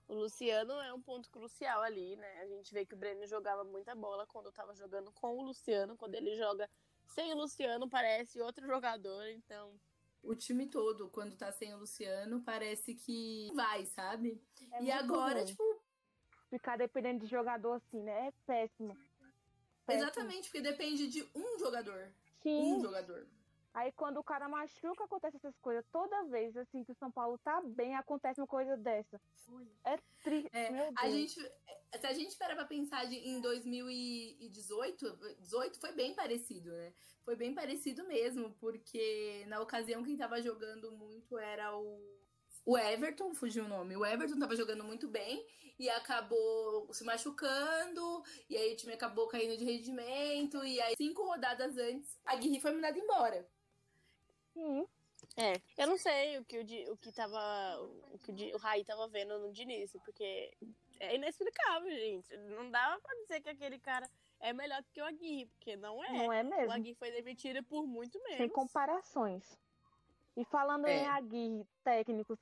o 0.07 0.13
Luciano 0.13 0.73
é 0.81 0.93
um 0.93 1.01
ponto 1.01 1.29
crucial 1.29 1.81
ali, 1.81 2.15
né? 2.15 2.41
A 2.41 2.47
gente 2.47 2.73
vê 2.73 2.85
que 2.85 2.93
o 2.93 2.97
Breno 2.97 3.25
jogava 3.25 3.63
muita 3.63 3.95
bola 3.95 4.25
quando 4.27 4.49
estava 4.49 4.73
jogando 4.75 5.11
com 5.11 5.37
o 5.37 5.41
Luciano. 5.41 5.97
Quando 5.97 6.15
ele 6.15 6.35
joga 6.35 6.69
sem 7.07 7.33
o 7.33 7.37
Luciano, 7.37 7.89
parece 7.89 8.41
outro 8.41 8.67
jogador, 8.67 9.27
então. 9.29 9.73
O 10.21 10.35
time 10.35 10.67
todo, 10.67 11.09
quando 11.09 11.35
tá 11.35 11.51
sem 11.51 11.73
o 11.73 11.77
Luciano, 11.77 12.41
parece 12.41 12.95
que 12.95 13.51
vai, 13.53 13.85
sabe? 13.85 14.41
É 14.71 14.83
e 14.83 14.91
agora, 14.91 15.39
bom. 15.39 15.45
tipo. 15.45 15.81
Ficar 16.49 16.77
dependendo 16.77 17.25
de 17.25 17.27
jogador 17.27 17.73
assim, 17.73 18.01
né? 18.01 18.27
É 18.27 18.33
péssimo. 18.45 18.95
péssimo. 19.85 20.05
Exatamente, 20.05 20.43
porque 20.43 20.61
depende 20.61 21.07
de 21.07 21.27
um 21.33 21.59
jogador. 21.59 22.11
Sim. 22.41 22.75
Um 22.75 22.81
jogador. 22.81 23.27
Aí 23.75 23.91
quando 23.91 24.17
o 24.17 24.23
cara 24.23 24.47
machuca, 24.47 25.03
acontece 25.03 25.35
essas 25.35 25.57
coisas. 25.59 25.85
Toda 25.91 26.23
vez 26.23 26.55
assim 26.55 26.81
que 26.85 26.93
o 26.93 26.95
São 26.95 27.11
Paulo 27.11 27.37
tá 27.39 27.61
bem, 27.61 27.93
acontece 27.93 28.39
uma 28.39 28.47
coisa 28.47 28.77
dessa. 28.77 29.19
É 29.83 29.97
triste. 30.23 30.49
É, 30.53 30.91
a 30.97 31.09
gente, 31.09 31.35
se 31.35 32.07
a 32.07 32.13
gente 32.13 32.37
parar 32.37 32.55
pra 32.55 32.63
pensar 32.63 33.05
de, 33.05 33.15
em 33.15 33.41
2018, 33.41 35.17
18 35.41 35.79
foi 35.79 35.91
bem 35.91 36.15
parecido, 36.15 36.71
né? 36.71 36.93
Foi 37.25 37.35
bem 37.35 37.53
parecido 37.53 38.07
mesmo, 38.07 38.51
porque 38.61 39.43
na 39.47 39.59
ocasião 39.59 40.03
quem 40.03 40.15
tava 40.15 40.41
jogando 40.41 40.91
muito 40.93 41.37
era 41.37 41.75
o 41.75 42.15
o 42.65 42.75
Everton, 42.75 43.35
fugiu 43.35 43.65
o 43.65 43.67
nome. 43.67 43.95
O 43.95 44.03
Everton 44.03 44.39
tava 44.39 44.55
jogando 44.55 44.83
muito 44.83 45.07
bem 45.07 45.45
e 45.77 45.87
acabou 45.87 46.91
se 46.91 47.03
machucando, 47.03 48.23
e 48.49 48.57
aí 48.57 48.73
o 48.73 48.75
time 48.75 48.93
acabou 48.93 49.27
caindo 49.27 49.55
de 49.55 49.63
rendimento, 49.63 50.63
e 50.65 50.81
aí 50.81 50.95
cinco 50.97 51.23
rodadas 51.23 51.77
antes, 51.77 52.17
a 52.25 52.35
Guirri 52.35 52.59
foi 52.59 52.71
mandada 52.71 52.97
embora. 52.97 53.47
Hum. 54.55 54.85
É, 55.37 55.53
eu 55.77 55.87
não 55.87 55.97
sei 55.97 56.37
o 56.37 56.45
que 56.45 56.59
o, 56.59 56.93
o 56.93 56.97
que 56.97 57.11
tava. 57.11 57.39
O 58.11 58.17
que 58.19 58.31
o, 58.31 58.55
o 58.55 58.57
Raí 58.57 58.83
tava 58.85 59.07
vendo 59.07 59.37
no 59.39 59.51
Diniz, 59.51 59.91
porque 60.03 60.51
é 60.99 61.15
inexplicável, 61.15 61.89
gente. 61.91 62.35
Não 62.37 62.69
dava 62.69 62.99
pra 63.01 63.13
dizer 63.15 63.41
que 63.41 63.49
aquele 63.49 63.79
cara 63.79 64.09
é 64.39 64.53
melhor 64.53 64.81
do 64.81 64.89
que 64.91 65.01
o 65.01 65.05
Aguirre, 65.05 65.45
porque 65.47 65.75
não 65.75 66.03
é. 66.03 66.11
Não 66.11 66.33
é 66.33 66.43
mesmo. 66.43 66.67
O 66.67 66.71
Aguirre 66.71 66.95
foi 66.95 67.11
demitido 67.11 67.63
por 67.63 67.85
muito 67.85 68.21
menos. 68.23 68.37
Sem 68.37 68.49
comparações. 68.49 69.57
E 70.37 70.45
falando 70.45 70.87
é. 70.87 70.99
em 70.99 71.07
Aguirre, 71.07 71.65
técnicos, 71.83 72.37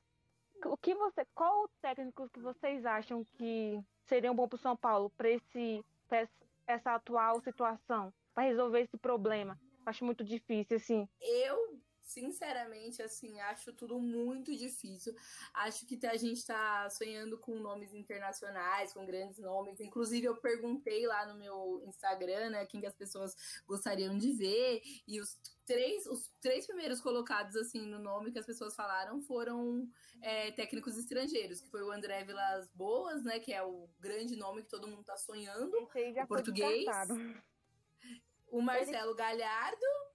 o 0.66 0.78
que 0.78 0.94
você, 0.96 1.26
qual 1.34 1.68
técnico 1.82 2.30
que 2.30 2.40
vocês 2.40 2.86
acham 2.86 3.24
que 3.38 3.80
seriam 4.06 4.36
bom 4.36 4.48
pro 4.48 4.58
São 4.58 4.76
Paulo 4.76 5.10
para 5.12 5.30
esse 5.30 5.84
pra 6.08 6.28
essa 6.68 6.96
atual 6.96 7.42
situação, 7.42 8.14
para 8.34 8.44
resolver 8.44 8.82
esse 8.82 8.98
problema? 8.98 9.60
Acho 9.86 10.06
muito 10.06 10.24
difícil 10.24 10.78
assim. 10.78 11.08
Eu 11.20 11.80
sinceramente, 12.04 13.02
assim, 13.02 13.40
acho 13.40 13.74
tudo 13.74 14.00
muito 14.00 14.56
difícil. 14.56 15.16
Acho 15.54 15.86
que 15.86 16.00
a 16.06 16.18
gente 16.18 16.46
tá 16.46 16.90
sonhando 16.90 17.38
com 17.38 17.60
nomes 17.60 17.94
internacionais, 17.94 18.94
com 18.94 19.06
grandes 19.06 19.40
nomes. 19.40 19.80
Inclusive, 19.80 20.28
eu 20.28 20.36
perguntei 20.38 21.08
lá 21.08 21.26
no 21.26 21.40
meu 21.40 21.82
Instagram, 21.86 22.50
né, 22.50 22.66
quem 22.66 22.82
que 22.82 22.88
as 22.88 22.96
pessoas 22.96 23.36
gostariam 23.66 24.18
de 24.18 24.34
ver. 24.34 24.82
E 25.08 25.20
os 25.20 25.40
três, 25.66 26.06
os 26.06 26.30
três 26.42 26.68
primeiros 26.68 27.02
colocados, 27.02 27.56
assim, 27.56 27.86
no 27.86 28.00
nome 28.00 28.32
que 28.32 28.40
as 28.40 28.46
pessoas 28.46 28.76
falaram 28.76 29.22
foram 29.22 29.88
é, 30.22 30.52
técnicos 30.52 30.98
estrangeiros, 30.98 31.62
que 31.62 31.70
foi 31.70 31.84
o 31.84 31.92
André 31.92 32.24
Vilas 32.24 32.68
Boas, 32.74 33.24
né, 33.24 33.40
que 33.40 33.54
é 33.54 33.64
o 33.64 33.90
grande 34.00 34.36
nome 34.36 34.64
que 34.64 34.70
todo 34.70 34.88
mundo 34.88 35.04
tá 35.04 35.18
sonhando, 35.18 35.78
o 35.78 36.28
português. 36.28 36.86
o 38.48 38.62
Marcelo 38.62 39.12
Ele... 39.12 39.18
Galhardo 39.18 40.13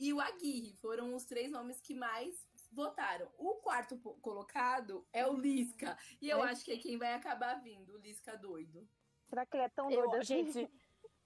e 0.00 0.12
o 0.12 0.20
Aguirre. 0.20 0.74
Foram 0.80 1.14
os 1.14 1.24
três 1.24 1.52
nomes 1.52 1.80
que 1.80 1.94
mais 1.94 2.48
votaram. 2.72 3.30
O 3.36 3.56
quarto 3.56 3.98
colocado 4.20 5.06
é 5.12 5.26
o 5.26 5.34
Lisca. 5.34 5.96
E 6.20 6.30
eu 6.30 6.42
é. 6.42 6.50
acho 6.50 6.64
que 6.64 6.72
é 6.72 6.78
quem 6.78 6.96
vai 6.96 7.12
acabar 7.12 7.54
vindo, 7.62 7.94
o 7.94 7.98
Lisca 7.98 8.36
doido. 8.36 8.88
Será 9.28 9.44
que 9.44 9.56
ele 9.56 9.64
é 9.64 9.68
tão 9.68 9.88
doido 9.88 10.14
eu, 10.14 10.20
assim? 10.20 10.50
Gente... 10.50 10.72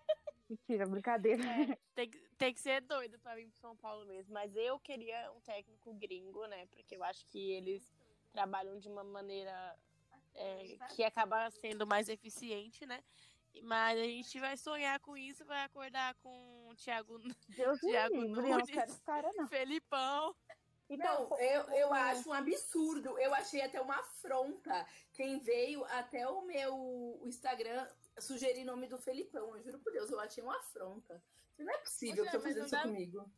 Mentira, 0.49 0.87
brincadeira. 0.87 1.43
É, 1.45 1.79
tem, 1.95 2.11
tem 2.37 2.55
que 2.55 2.61
ser 2.61 2.81
doido 2.81 3.19
pra 3.19 3.35
vir 3.35 3.49
pro 3.49 3.59
São 3.59 3.77
Paulo 3.77 4.07
mesmo. 4.07 4.33
Mas 4.33 4.55
eu 4.57 4.79
queria 4.81 5.31
um 5.33 5.41
técnico 5.41 5.93
gringo, 5.95 6.47
né? 6.47 6.67
Porque 6.67 6.97
eu 6.97 7.05
acho 7.05 7.27
que 7.27 7.53
eles 7.53 7.95
trabalham 8.33 8.79
de 8.79 8.89
uma 8.89 9.05
maneira 9.05 9.77
é, 10.35 10.77
que 10.95 11.05
acaba 11.05 11.51
sendo 11.51 11.87
mais 11.87 12.09
eficiente, 12.09 12.85
né? 12.87 13.03
Mas 13.63 13.99
a 13.99 14.05
gente 14.05 14.41
vai 14.41 14.57
sonhar 14.57 14.99
com 15.01 15.17
isso, 15.17 15.45
vai 15.45 15.63
acordar 15.65 16.15
com 16.17 16.64
o 16.75 16.77
Thiago, 16.77 17.19
Deus 17.49 17.81
Thiago 17.81 18.21
livre, 18.21 18.43
Nunes, 18.43 19.01
cara, 19.05 19.31
não. 19.37 19.49
Felipão. 19.49 20.35
Então, 20.91 21.29
não, 21.31 21.39
eu, 21.39 21.63
eu 21.71 21.95
acho 21.95 22.29
um 22.29 22.33
absurdo. 22.33 23.19
Eu 23.19 23.33
achei 23.35 23.63
até 23.63 23.81
uma 23.81 23.97
afronta. 23.97 24.87
Quem 25.13 25.39
veio 25.39 25.85
até 25.87 26.29
o 26.29 26.43
meu 26.43 27.21
Instagram 27.25 27.89
sugerir 28.19 28.65
nome 28.65 28.87
do 28.87 28.99
Felipão. 28.99 29.57
Eu 29.57 29.63
juro 29.63 29.79
por 29.79 29.93
Deus, 29.93 30.11
eu 30.11 30.21
achei 30.21 30.43
uma 30.43 30.57
afronta. 30.57 31.23
Não 31.59 31.73
é 31.73 31.79
possível 31.79 32.25
Poxa, 32.25 32.31
que 32.31 32.37
eu 32.37 32.41
fazendo 32.41 32.67
isso 32.67 32.71
dá... 32.75 32.83
comigo. 32.83 33.31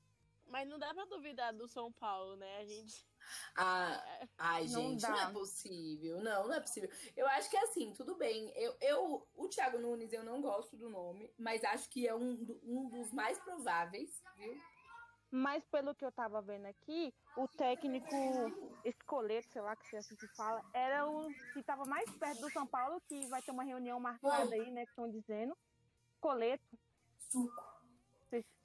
Mas 0.49 0.69
não 0.69 0.79
dá 0.79 0.93
pra 0.93 1.05
duvidar 1.05 1.53
do 1.53 1.69
São 1.69 1.93
Paulo, 1.93 2.37
né? 2.37 2.59
A 2.59 2.65
gente. 2.65 3.07
Ah, 3.57 4.05
ai, 4.39 4.67
gente, 4.67 5.03
não, 5.03 5.11
não, 5.11 5.21
é 5.21 5.33
possível. 5.33 6.21
Não, 6.21 6.49
não 6.49 6.55
é 6.55 6.61
possível. 6.61 6.91
Eu 7.17 7.27
acho 7.29 7.51
que 7.51 7.57
é 7.57 7.63
assim, 7.63 7.93
tudo 7.95 8.17
bem. 8.17 8.53
Eu, 8.57 8.77
eu, 8.81 9.29
o 9.35 9.49
Thiago 9.49 9.79
Nunes, 9.79 10.13
eu 10.13 10.25
não 10.25 10.41
gosto 10.41 10.77
do 10.77 10.91
nome, 10.91 11.33
mas 11.39 11.65
acho 11.65 11.89
que 11.91 12.07
é 12.07 12.15
um, 12.15 12.47
um 12.63 12.89
dos 12.89 13.13
mais 13.13 13.39
prováveis, 13.41 14.23
viu? 14.37 14.61
Mas 15.31 15.65
pelo 15.67 15.95
que 15.95 16.05
eu 16.05 16.13
tava 16.13 16.41
vendo 16.41 16.67
aqui, 16.67 17.13
o 17.37 17.49
técnico 17.49 18.09
Escoleto, 18.85 19.53
sei 19.53 19.61
lá 19.61 19.75
que 19.75 19.87
se 19.89 19.97
assim 19.97 20.17
se 20.17 20.29
fala, 20.29 20.65
era 20.73 21.07
o 21.07 21.29
que 21.53 21.63
tava 21.63 21.85
mais 21.85 22.09
perto 22.13 22.41
do 22.41 22.51
São 22.51 22.67
Paulo, 22.67 23.01
que 23.09 23.27
vai 23.27 23.43
ter 23.43 23.51
uma 23.51 23.65
reunião 23.65 23.99
marcada 23.99 24.55
aí, 24.55 24.71
né? 24.71 24.85
Que 24.85 24.91
estão 24.91 25.11
dizendo. 25.11 25.57
Coleto. 26.21 26.79
Suco. 27.19 27.76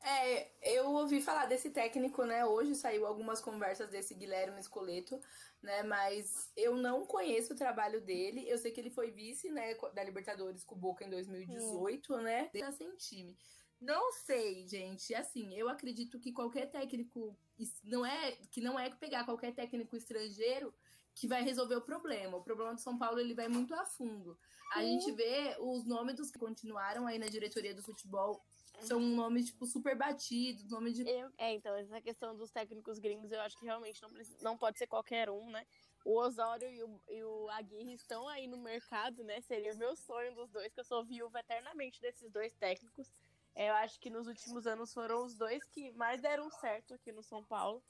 É, 0.04 0.52
eu 0.76 0.90
ouvi 0.92 1.22
falar 1.22 1.46
desse 1.46 1.70
técnico, 1.70 2.26
né? 2.26 2.44
Hoje 2.44 2.74
saiu 2.74 3.06
algumas 3.06 3.40
conversas 3.40 3.90
desse 3.90 4.16
Guilherme 4.16 4.60
Escoleto, 4.60 5.20
né? 5.62 5.84
Mas 5.84 6.52
eu 6.58 6.76
não 6.76 7.06
conheço 7.06 7.54
o 7.54 7.56
trabalho 7.56 8.02
dele. 8.02 8.50
Eu 8.50 8.58
sei 8.58 8.72
que 8.72 8.82
ele 8.82 8.90
foi 8.90 9.12
vice, 9.12 9.50
né, 9.52 9.76
da 9.94 10.04
Libertadores 10.04 10.64
com 10.64 10.76
o 10.76 10.78
Boca 10.78 11.06
em 11.06 11.10
2018, 11.10 12.14
hum. 12.14 12.22
né? 12.22 12.50
Tá 12.58 12.72
sem 12.72 12.96
time. 12.96 13.38
Não 13.80 14.12
sei, 14.12 14.68
gente. 14.68 15.14
Assim, 15.14 15.56
eu 15.56 15.70
acredito 15.70 16.20
que 16.20 16.32
qualquer 16.32 16.68
técnico 16.70 17.38
não 17.84 18.06
é 18.06 18.32
que 18.52 18.62
não 18.62 18.80
é 18.80 18.90
pegar 18.90 19.24
qualquer 19.24 19.54
técnico 19.54 19.96
estrangeiro 19.96 20.74
que 21.14 21.28
vai 21.28 21.44
resolver 21.44 21.76
o 21.76 21.82
problema. 21.82 22.38
O 22.38 22.44
problema 22.44 22.74
do 22.74 22.82
São 22.82 22.98
Paulo 22.98 23.20
ele 23.20 23.36
vai 23.36 23.48
muito 23.48 23.74
a 23.76 23.86
fundo. 23.86 24.38
A 24.74 24.82
gente 24.82 25.12
vê 25.12 25.58
os 25.60 25.84
nomes 25.86 26.16
dos 26.16 26.32
que 26.32 26.40
continuaram 26.40 27.06
aí 27.06 27.20
na 27.20 27.28
diretoria 27.28 27.76
do 27.76 27.84
futebol 27.84 28.42
são 28.86 29.00
nomes, 29.00 29.48
tipo, 29.48 29.66
super 29.66 29.96
batidos, 29.96 30.70
nome 30.70 30.92
de. 30.92 31.08
Eu, 31.08 31.32
é, 31.38 31.54
então, 31.54 31.76
essa 31.76 32.02
questão 32.02 32.36
dos 32.36 32.52
técnicos 32.52 33.00
gringos, 33.00 33.32
eu 33.32 33.42
acho 33.42 33.58
que 33.58 33.66
realmente 33.66 34.02
não, 34.02 34.10
precisa, 34.10 34.38
não 34.44 34.58
pode 34.58 34.78
ser 34.78 34.88
qualquer 34.88 35.30
um, 35.30 35.50
né? 35.50 35.66
O 36.04 36.18
Osório 36.18 36.70
e 36.70 36.84
o, 36.84 37.02
e 37.10 37.24
o 37.24 37.50
Aguirre 37.50 37.94
estão 37.94 38.28
aí 38.28 38.48
no 38.48 38.58
mercado, 38.58 39.24
né? 39.24 39.40
Seria 39.42 39.74
o 39.74 39.78
meu 39.78 39.96
sonho 39.96 40.34
dos 40.34 40.50
dois, 40.50 40.74
que 40.74 40.80
eu 40.80 40.84
sou 40.84 41.04
viúva 41.04 41.40
eternamente 41.40 42.02
desses 42.02 42.30
dois 42.32 42.54
técnicos. 42.56 43.12
É, 43.54 43.70
eu 43.70 43.74
acho 43.76 44.00
que 44.00 44.10
nos 44.10 44.28
últimos 44.28 44.66
anos 44.66 44.94
foram 44.94 45.24
os 45.24 45.36
dois 45.36 45.64
que 45.66 45.92
mais 45.92 46.22
deram 46.22 46.50
certo 46.50 46.94
aqui 46.94 47.12
no 47.12 47.22
São 47.22 47.44
Paulo. 47.44 47.84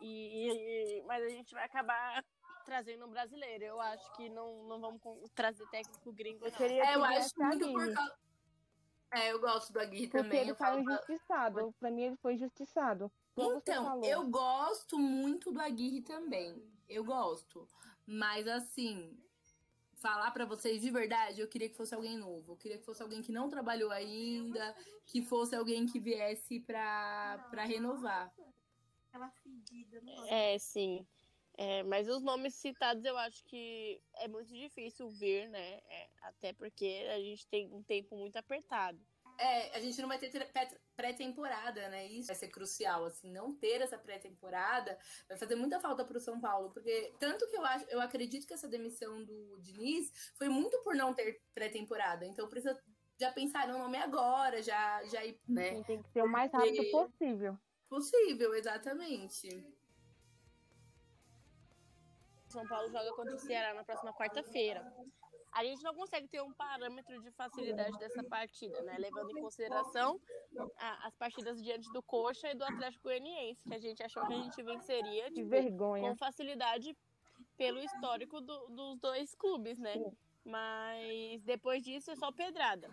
E, 0.00 0.50
e 0.50 1.02
mas 1.06 1.22
a 1.22 1.28
gente 1.28 1.54
vai 1.54 1.64
acabar 1.64 2.24
trazendo 2.64 3.06
um 3.06 3.10
brasileiro. 3.10 3.64
Eu 3.64 3.80
acho 3.80 4.12
que 4.16 4.28
não, 4.28 4.64
não 4.64 4.80
vamos 4.80 5.00
trazer 5.34 5.66
técnico 5.70 6.12
gringo. 6.12 6.44
Eu, 6.44 6.52
queria 6.52 6.84
é, 6.84 6.94
eu 6.96 7.04
acho 7.04 7.30
muito 7.38 7.72
por 7.72 7.94
causa 7.94 8.25
é, 9.16 9.32
eu 9.32 9.40
gosto 9.40 9.72
do 9.72 9.80
Aguirre 9.80 10.08
Porque 10.08 10.22
também. 10.22 10.40
ele 10.40 10.54
foi 10.54 10.80
injustiçado. 10.80 11.74
Pra 11.78 11.90
mim, 11.90 12.02
ele 12.02 12.16
foi 12.16 12.34
injustiçado. 12.34 13.10
então, 13.36 14.04
eu 14.04 14.28
gosto 14.28 14.98
muito 14.98 15.50
do 15.52 15.60
Aguirre 15.60 16.02
também. 16.02 16.62
Eu 16.88 17.04
gosto. 17.04 17.66
Mas, 18.06 18.46
assim, 18.46 19.18
falar 19.96 20.30
para 20.30 20.44
vocês 20.44 20.80
de 20.80 20.90
verdade, 20.90 21.40
eu 21.40 21.48
queria 21.48 21.68
que 21.68 21.76
fosse 21.76 21.94
alguém 21.94 22.16
novo. 22.16 22.52
Eu 22.52 22.56
queria 22.56 22.78
que 22.78 22.84
fosse 22.84 23.02
alguém 23.02 23.22
que 23.22 23.32
não 23.32 23.48
trabalhou 23.48 23.90
ainda, 23.90 24.74
que 25.04 25.22
fosse 25.22 25.54
alguém 25.56 25.86
que 25.86 25.98
viesse 25.98 26.60
pra, 26.60 27.46
pra 27.50 27.64
renovar. 27.64 28.32
Aquela 29.08 29.30
fedida, 29.30 30.02
É, 30.28 30.58
sim. 30.58 31.06
É, 31.58 31.82
mas 31.84 32.08
os 32.08 32.22
nomes 32.22 32.54
citados 32.54 33.04
eu 33.04 33.16
acho 33.16 33.42
que 33.44 34.00
é 34.16 34.28
muito 34.28 34.52
difícil 34.52 35.08
vir, 35.08 35.48
né? 35.48 35.80
É, 35.88 36.08
até 36.22 36.52
porque 36.52 37.06
a 37.10 37.18
gente 37.18 37.46
tem 37.48 37.72
um 37.72 37.82
tempo 37.82 38.14
muito 38.14 38.36
apertado. 38.36 39.00
É, 39.38 39.76
a 39.76 39.80
gente 39.80 40.00
não 40.00 40.08
vai 40.08 40.18
ter 40.18 40.30
pré-temporada, 40.96 41.88
né? 41.88 42.06
Isso 42.06 42.28
vai 42.28 42.36
ser 42.36 42.48
crucial, 42.48 43.04
assim, 43.04 43.30
não 43.30 43.54
ter 43.54 43.82
essa 43.82 43.98
pré-temporada 43.98 44.98
vai 45.28 45.36
fazer 45.36 45.56
muita 45.56 45.78
falta 45.78 46.04
para 46.04 46.16
o 46.16 46.20
São 46.20 46.40
Paulo, 46.40 46.70
porque 46.70 47.12
tanto 47.18 47.46
que 47.48 47.56
eu 47.56 47.64
acho, 47.64 47.84
eu 47.90 48.00
acredito 48.00 48.46
que 48.46 48.54
essa 48.54 48.68
demissão 48.68 49.24
do 49.24 49.58
Diniz 49.60 50.10
foi 50.36 50.48
muito 50.48 50.78
por 50.82 50.94
não 50.94 51.12
ter 51.12 51.42
pré-temporada, 51.54 52.24
então 52.24 52.48
precisa 52.48 52.78
já 53.18 53.30
pensar 53.30 53.68
no 53.68 53.78
nome 53.78 53.98
agora, 53.98 54.62
já 54.62 55.04
já 55.04 55.24
ir, 55.24 55.38
né? 55.46 55.82
Tem 55.84 56.02
que 56.02 56.10
ser 56.10 56.22
o 56.22 56.28
mais 56.28 56.50
rápido 56.50 56.90
possível. 56.90 57.58
Possível, 57.88 58.54
exatamente. 58.54 59.48
São 62.56 62.66
Paulo 62.66 62.90
joga 62.90 63.12
contra 63.12 63.34
o 63.34 63.38
Ceará 63.38 63.74
na 63.74 63.84
próxima 63.84 64.14
quarta-feira. 64.14 64.82
A 65.52 65.62
gente 65.62 65.82
não 65.82 65.94
consegue 65.94 66.26
ter 66.26 66.40
um 66.40 66.52
parâmetro 66.54 67.20
de 67.20 67.30
facilidade 67.32 67.98
dessa 67.98 68.24
partida, 68.24 68.80
né? 68.82 68.96
Levando 68.98 69.30
em 69.30 69.42
consideração 69.42 70.18
a, 70.78 71.06
as 71.06 71.14
partidas 71.16 71.62
diante 71.62 71.90
do 71.92 72.02
Coxa 72.02 72.48
e 72.48 72.54
do 72.54 72.64
Atlético 72.64 73.04
Goianiense, 73.04 73.62
que 73.62 73.74
a 73.74 73.78
gente 73.78 74.02
achou 74.02 74.26
que 74.26 74.32
a 74.32 74.42
gente 74.42 74.62
venceria 74.62 75.30
tipo, 75.30 75.50
vergonha. 75.50 76.08
com 76.08 76.16
facilidade 76.16 76.96
pelo 77.58 77.78
histórico 77.78 78.40
do, 78.40 78.68
dos 78.68 78.98
dois 79.00 79.34
clubes, 79.34 79.78
né? 79.78 79.94
Mas 80.42 81.42
depois 81.42 81.84
disso 81.84 82.10
é 82.10 82.16
só 82.16 82.32
pedrada 82.32 82.88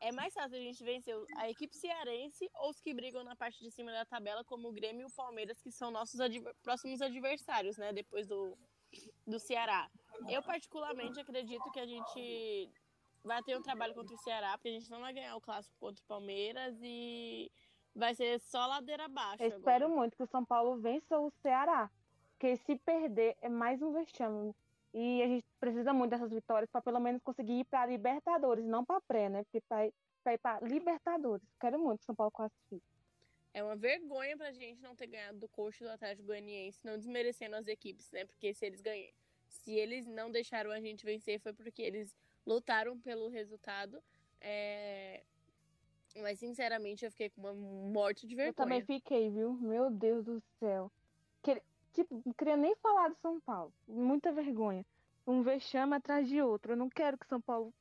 é 0.00 0.12
mais 0.12 0.32
fácil 0.32 0.56
a 0.56 0.60
gente 0.60 0.82
vencer 0.82 1.14
a 1.36 1.50
equipe 1.50 1.76
cearense 1.76 2.48
ou 2.54 2.70
os 2.70 2.80
que 2.80 2.94
brigam 2.94 3.24
na 3.24 3.34
parte 3.34 3.58
de 3.62 3.70
cima 3.70 3.90
da 3.90 4.04
tabela, 4.04 4.44
como 4.44 4.68
o 4.68 4.72
Grêmio 4.72 5.02
e 5.02 5.10
o 5.10 5.14
Palmeiras, 5.14 5.60
que 5.60 5.70
são 5.70 5.90
nossos 5.90 6.20
adver 6.20 6.54
próximos 6.62 7.02
adversários, 7.02 7.76
né? 7.76 7.92
Depois 7.92 8.26
do, 8.26 8.56
do 9.26 9.38
Ceará. 9.38 9.90
Eu, 10.28 10.42
particularmente, 10.42 11.20
acredito 11.20 11.70
que 11.72 11.80
a 11.80 11.86
gente 11.86 12.70
vai 13.24 13.42
ter 13.42 13.56
um 13.56 13.62
trabalho 13.62 13.94
contra 13.94 14.14
o 14.14 14.18
Ceará, 14.18 14.56
porque 14.56 14.68
a 14.68 14.72
gente 14.72 14.90
não 14.90 15.00
vai 15.00 15.12
ganhar 15.12 15.36
o 15.36 15.40
clássico 15.40 15.76
contra 15.78 16.02
o 16.02 16.06
Palmeiras 16.06 16.78
e 16.80 17.50
vai 17.94 18.14
ser 18.14 18.38
só 18.40 18.66
ladeira 18.66 19.04
abaixo. 19.04 19.42
Eu 19.42 19.48
espero 19.48 19.86
agora. 19.86 20.00
muito 20.00 20.16
que 20.16 20.22
o 20.22 20.28
São 20.28 20.44
Paulo 20.44 20.80
vença 20.80 21.18
o 21.18 21.30
Ceará, 21.42 21.90
porque 22.30 22.56
se 22.56 22.76
perder 22.76 23.36
é 23.40 23.48
mais 23.48 23.82
um 23.82 23.92
vexame. 23.92 24.54
E 24.94 25.22
a 25.22 25.26
gente 25.26 25.44
precisa 25.60 25.92
muito 25.92 26.10
dessas 26.10 26.30
vitórias 26.30 26.70
para 26.70 26.80
pelo 26.80 26.98
menos 26.98 27.22
conseguir 27.22 27.60
ir 27.60 27.64
para 27.64 27.86
Libertadores, 27.86 28.64
não 28.64 28.84
para 28.84 29.00
pré, 29.02 29.28
né? 29.28 29.44
Porque 29.44 29.60
para 29.68 29.86
ir 29.86 30.38
para 30.38 30.60
Libertadores. 30.60 31.46
Quero 31.60 31.78
muito 31.78 32.00
que 32.00 32.06
São 32.06 32.14
Paulo 32.14 32.32
classifique. 32.32 32.82
É 33.52 33.62
uma 33.62 33.76
vergonha 33.76 34.36
pra 34.36 34.52
gente 34.52 34.80
não 34.80 34.94
ter 34.94 35.06
ganhado 35.06 35.38
do 35.38 35.48
coach 35.48 35.82
do 35.82 35.90
Atlético 35.90 36.28
Goianiense, 36.28 36.84
não 36.84 36.96
desmerecendo 36.96 37.56
as 37.56 37.66
equipes, 37.66 38.10
né? 38.12 38.24
Porque 38.24 38.54
se 38.54 38.64
eles 38.64 38.80
ganham, 38.80 39.10
se 39.48 39.72
eles 39.72 40.06
não 40.06 40.30
deixaram 40.30 40.70
a 40.70 40.80
gente 40.80 41.04
vencer 41.04 41.40
foi 41.40 41.52
porque 41.52 41.82
eles 41.82 42.16
lutaram 42.46 42.98
pelo 43.00 43.28
resultado. 43.28 44.02
É... 44.40 45.22
Mas 46.16 46.38
sinceramente 46.38 47.04
eu 47.04 47.10
fiquei 47.10 47.30
com 47.30 47.40
uma 47.40 47.54
morte 47.54 48.26
de 48.26 48.34
vergonha. 48.34 48.50
Eu 48.50 48.54
também 48.54 48.82
fiquei, 48.82 49.30
viu? 49.30 49.52
Meu 49.54 49.90
Deus 49.90 50.24
do 50.24 50.42
céu. 50.58 50.90
Tipo, 51.92 52.22
não 52.24 52.32
queria 52.32 52.56
nem 52.56 52.74
falar 52.76 53.08
de 53.10 53.18
São 53.20 53.40
Paulo. 53.40 53.72
Muita 53.86 54.32
vergonha. 54.32 54.84
Um 55.26 55.42
vexame 55.42 55.94
atrás 55.94 56.28
de 56.28 56.40
outro. 56.40 56.72
Eu 56.72 56.76
não 56.76 56.88
quero 56.88 57.18
que 57.18 57.26
São 57.26 57.40
Paulo 57.40 57.72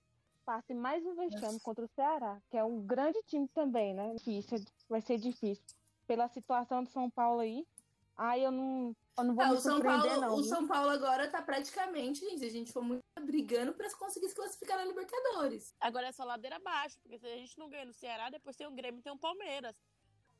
passe 0.47 0.73
mais 0.73 1.05
um 1.05 1.13
vexame 1.13 1.59
contra 1.59 1.83
o 1.83 1.89
Ceará, 1.89 2.41
que 2.49 2.55
é 2.55 2.63
um 2.63 2.81
grande 2.81 3.21
time 3.23 3.49
também, 3.49 3.93
né? 3.93 4.13
Difícil, 4.15 4.63
vai 4.87 5.01
ser 5.01 5.17
difícil. 5.17 5.61
Pela 6.07 6.29
situação 6.29 6.81
do 6.85 6.89
São 6.89 7.09
Paulo 7.09 7.41
aí, 7.41 7.67
aí 8.15 8.43
eu 8.43 8.51
não, 8.51 8.95
eu 9.17 9.23
não 9.25 9.35
vou 9.35 9.43
não, 9.43 9.51
me 9.51 9.57
o 9.57 9.61
São 9.61 9.81
Paulo, 9.81 10.21
não. 10.21 10.35
O 10.35 10.43
São 10.43 10.65
Paulo 10.65 10.89
agora 10.89 11.27
tá 11.27 11.41
praticamente, 11.41 12.21
gente, 12.21 12.45
a 12.45 12.49
gente 12.49 12.71
foi 12.71 12.81
muito 12.81 13.03
brigando 13.25 13.73
para 13.73 13.93
conseguir 13.97 14.29
se 14.29 14.35
classificar 14.35 14.77
na 14.77 14.85
Libertadores. 14.85 15.75
Agora 15.81 16.07
é 16.07 16.11
só 16.13 16.23
ladeira 16.23 16.55
abaixo, 16.55 16.97
porque 17.01 17.19
se 17.19 17.27
a 17.27 17.35
gente 17.35 17.59
não 17.59 17.67
ganha 17.67 17.83
no 17.83 17.93
Ceará, 17.93 18.29
depois 18.29 18.55
tem 18.55 18.67
o 18.67 18.71
Grêmio 18.71 18.99
e 18.99 19.03
tem 19.03 19.11
o 19.11 19.17
Palmeiras. 19.17 19.75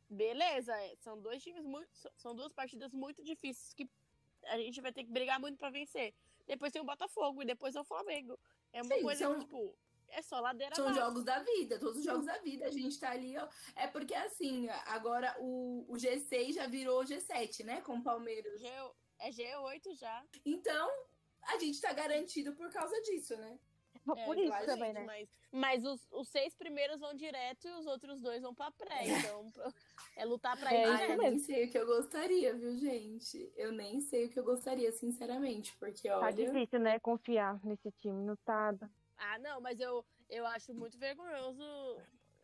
Beleza, 0.09 0.73
é, 0.75 0.95
são 0.97 1.19
dois 1.19 1.43
times 1.43 1.63
muito. 1.65 1.89
São 2.15 2.33
duas 2.35 2.51
partidas 2.53 2.93
muito 2.93 3.23
difíceis 3.23 3.73
que 3.73 3.89
a 4.45 4.57
gente 4.57 4.79
vai 4.81 4.93
ter 4.93 5.03
que 5.03 5.11
brigar 5.11 5.39
muito 5.39 5.57
para 5.57 5.69
vencer. 5.69 6.13
Depois 6.45 6.71
tem 6.71 6.81
o 6.81 6.85
Botafogo 6.85 7.41
e 7.41 7.45
depois 7.45 7.75
é 7.75 7.81
o 7.81 7.83
Flamengo. 7.83 8.39
É 8.71 8.81
uma 8.81 8.95
Sim, 8.95 9.01
coisa 9.01 9.25
são... 9.25 9.39
tipo. 9.39 9.75
é 10.09 10.21
só 10.21 10.39
ladeira 10.39 10.73
São 10.75 10.85
abaixo. 10.85 11.01
jogos 11.05 11.23
da 11.25 11.39
vida, 11.43 11.77
todos 11.77 11.97
os 11.97 12.05
jogos 12.05 12.25
da 12.25 12.37
vida. 12.37 12.65
A 12.65 12.71
gente 12.71 12.97
tá 12.97 13.11
ali, 13.11 13.37
ó. 13.37 13.47
É 13.75 13.87
porque 13.87 14.13
assim, 14.15 14.69
agora 14.85 15.35
o, 15.39 15.85
o 15.89 15.95
G6 15.95 16.53
já 16.53 16.67
virou 16.67 17.03
G7, 17.03 17.65
né? 17.65 17.81
Com 17.81 17.97
o 17.97 18.03
Palmeiras. 18.03 18.61
G, 18.61 18.67
é 19.19 19.29
G8 19.29 19.93
já. 19.95 20.25
Então, 20.45 20.89
a 21.41 21.59
gente 21.59 21.81
tá 21.81 21.91
garantido 21.91 22.53
por 22.55 22.71
causa 22.71 22.99
disso, 23.01 23.35
né? 23.37 23.59
É, 24.15 24.25
por 24.25 24.37
isso 24.37 24.65
também, 24.65 24.93
né? 24.93 25.03
Mas, 25.05 25.29
mas 25.51 25.85
os, 25.85 26.07
os, 26.11 26.27
seis 26.29 26.55
primeiros 26.55 26.99
vão 26.99 27.13
direto 27.13 27.67
e 27.67 27.71
os 27.71 27.85
outros 27.85 28.21
dois 28.21 28.41
vão 28.41 28.53
pra 28.53 28.71
pré. 28.71 29.03
Então, 29.27 29.51
é 30.15 30.25
lutar 30.25 30.57
pra 30.57 30.73
É 30.73 30.87
ir 30.87 30.93
isso 30.93 31.03
Ah, 31.03 31.07
eu 31.07 31.17
nem 31.17 31.39
sei 31.39 31.65
o 31.65 31.71
que 31.71 31.77
eu 31.77 31.85
gostaria, 31.85 32.55
viu, 32.55 32.77
gente? 32.77 33.51
Eu 33.55 33.71
nem 33.71 33.99
sei 33.99 34.25
o 34.25 34.29
que 34.29 34.39
eu 34.39 34.43
gostaria, 34.43 34.91
sinceramente, 34.91 35.75
porque 35.77 36.07
Tá 36.07 36.19
olha. 36.19 36.33
difícil, 36.33 36.79
né? 36.79 36.99
Confiar 36.99 37.59
nesse 37.63 37.91
time. 37.93 38.23
Não 38.25 38.35
tá. 38.37 38.73
Ah, 39.17 39.39
não, 39.39 39.59
mas 39.59 39.79
eu, 39.79 40.05
eu 40.29 40.45
acho 40.45 40.73
muito 40.73 40.97
vergonhoso 40.97 41.63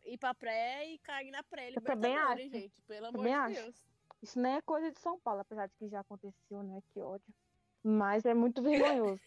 ir 0.04 0.18
pra 0.18 0.34
pré 0.34 0.86
e 0.86 0.98
cair 0.98 1.30
na 1.30 1.42
pré 1.42 1.70
Eu 1.70 1.80
também 1.80 2.12
Libertadores, 2.12 2.46
acho. 2.46 2.60
gente. 2.60 2.82
Pelo 2.82 3.06
amor 3.06 3.18
Também 3.18 3.32
de 3.32 3.38
acho. 3.38 3.62
Deus. 3.62 3.84
Isso 4.22 4.38
não 4.40 4.50
é 4.50 4.62
coisa 4.62 4.90
de 4.90 4.98
São 5.00 5.18
Paulo, 5.18 5.40
apesar 5.40 5.66
de 5.66 5.74
que 5.76 5.88
já 5.88 6.00
aconteceu, 6.00 6.62
né? 6.62 6.82
Que 6.92 7.00
ódio. 7.00 7.32
Mas 7.82 8.24
é 8.24 8.32
muito 8.32 8.62
vergonhoso. 8.62 9.20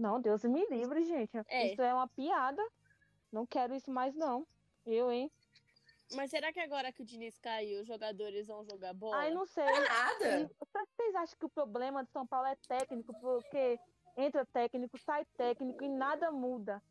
Não, 0.00 0.18
Deus 0.18 0.42
me 0.44 0.64
livre, 0.70 1.04
gente. 1.04 1.36
É. 1.46 1.72
Isso 1.72 1.82
é 1.82 1.92
uma 1.92 2.08
piada. 2.08 2.66
Não 3.30 3.44
quero 3.44 3.74
isso 3.74 3.90
mais, 3.90 4.14
não. 4.14 4.46
Eu, 4.86 5.12
hein? 5.12 5.30
Mas 6.14 6.30
será 6.30 6.50
que 6.54 6.58
agora 6.58 6.90
que 6.90 7.02
o 7.02 7.04
Diniz 7.04 7.38
caiu, 7.38 7.82
os 7.82 7.86
jogadores 7.86 8.46
vão 8.46 8.64
jogar 8.64 8.94
bola? 8.94 9.16
Ai, 9.16 9.30
não 9.30 9.44
sei. 9.44 9.62
Nada. 9.64 10.50
Vocês 10.72 11.14
acham 11.14 11.38
que 11.38 11.44
o 11.44 11.50
problema 11.50 12.02
de 12.02 12.10
São 12.10 12.26
Paulo 12.26 12.46
é 12.46 12.56
técnico? 12.66 13.12
Porque 13.20 13.78
entra 14.16 14.46
técnico, 14.46 14.96
sai 14.96 15.26
técnico 15.36 15.84
e 15.84 15.88
nada 15.90 16.32
muda. 16.32 16.82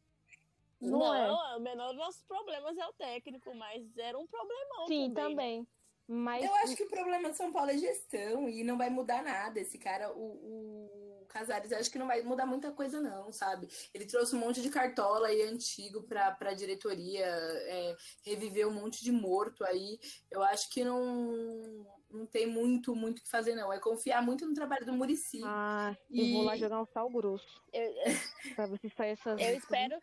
Não, 0.79 0.99
Não, 0.99 1.15
é? 1.15 1.57
o 1.57 1.59
menor 1.59 1.87
dos 1.87 1.97
nossos 1.97 2.21
problemas 2.21 2.77
é 2.77 2.85
o 2.85 2.93
técnico, 2.93 3.53
mas 3.55 3.97
era 3.97 4.17
um 4.17 4.27
problemão 4.27 4.87
Sim, 4.87 5.11
também. 5.13 5.15
né? 5.15 5.65
também. 5.65 5.67
Mas 6.07 6.45
Eu 6.45 6.55
acho 6.55 6.75
que 6.75 6.83
o 6.83 6.89
problema 6.89 7.31
de 7.31 7.37
São 7.37 7.51
Paulo 7.51 7.71
é 7.71 7.77
gestão 7.77 8.47
e 8.47 8.63
não 8.63 8.77
vai 8.77 8.89
mudar 8.89 9.23
nada. 9.23 9.59
Esse 9.59 9.77
cara, 9.77 10.11
o, 10.13 10.21
o 10.21 11.08
Casares, 11.29 11.71
acho 11.71 11.91
que 11.91 11.99
não 11.99 12.07
vai 12.07 12.23
mudar 12.23 12.47
muita 12.47 12.71
coisa, 12.71 12.99
não, 12.99 13.31
sabe? 13.31 13.69
Ele 13.93 14.05
trouxe 14.05 14.35
um 14.35 14.39
monte 14.39 14.61
de 14.61 14.69
cartola 14.69 15.27
aí 15.27 15.43
antigo 15.43 16.01
pra, 16.01 16.31
pra 16.31 16.55
diretoria, 16.55 17.23
é, 17.25 17.95
reviveu 18.25 18.67
um 18.69 18.73
monte 18.73 19.03
de 19.03 19.11
morto 19.11 19.63
aí. 19.63 19.99
Eu 20.31 20.41
acho 20.41 20.67
que 20.71 20.83
não, 20.83 21.85
não 22.09 22.25
tem 22.25 22.47
muito, 22.47 22.95
muito 22.95 23.19
o 23.19 23.21
que 23.21 23.29
fazer, 23.29 23.53
não. 23.53 23.71
É 23.71 23.79
confiar 23.79 24.23
muito 24.23 24.43
no 24.47 24.55
trabalho 24.55 24.85
do 24.87 24.91
Murici. 24.93 25.39
Ah, 25.43 25.95
E- 26.09 26.31
eu 26.31 26.37
vou 26.37 26.45
lá 26.45 26.57
jogar 26.57 26.81
um 26.81 26.85
sal 26.87 27.07
grosso. 27.11 27.63
Eu, 27.71 27.93
Pra 28.55 28.65
ver 28.65 28.79
se 28.79 28.89
sai 28.89 29.11
essas. 29.11 29.39
eu 29.39 29.55
espero. 29.55 29.99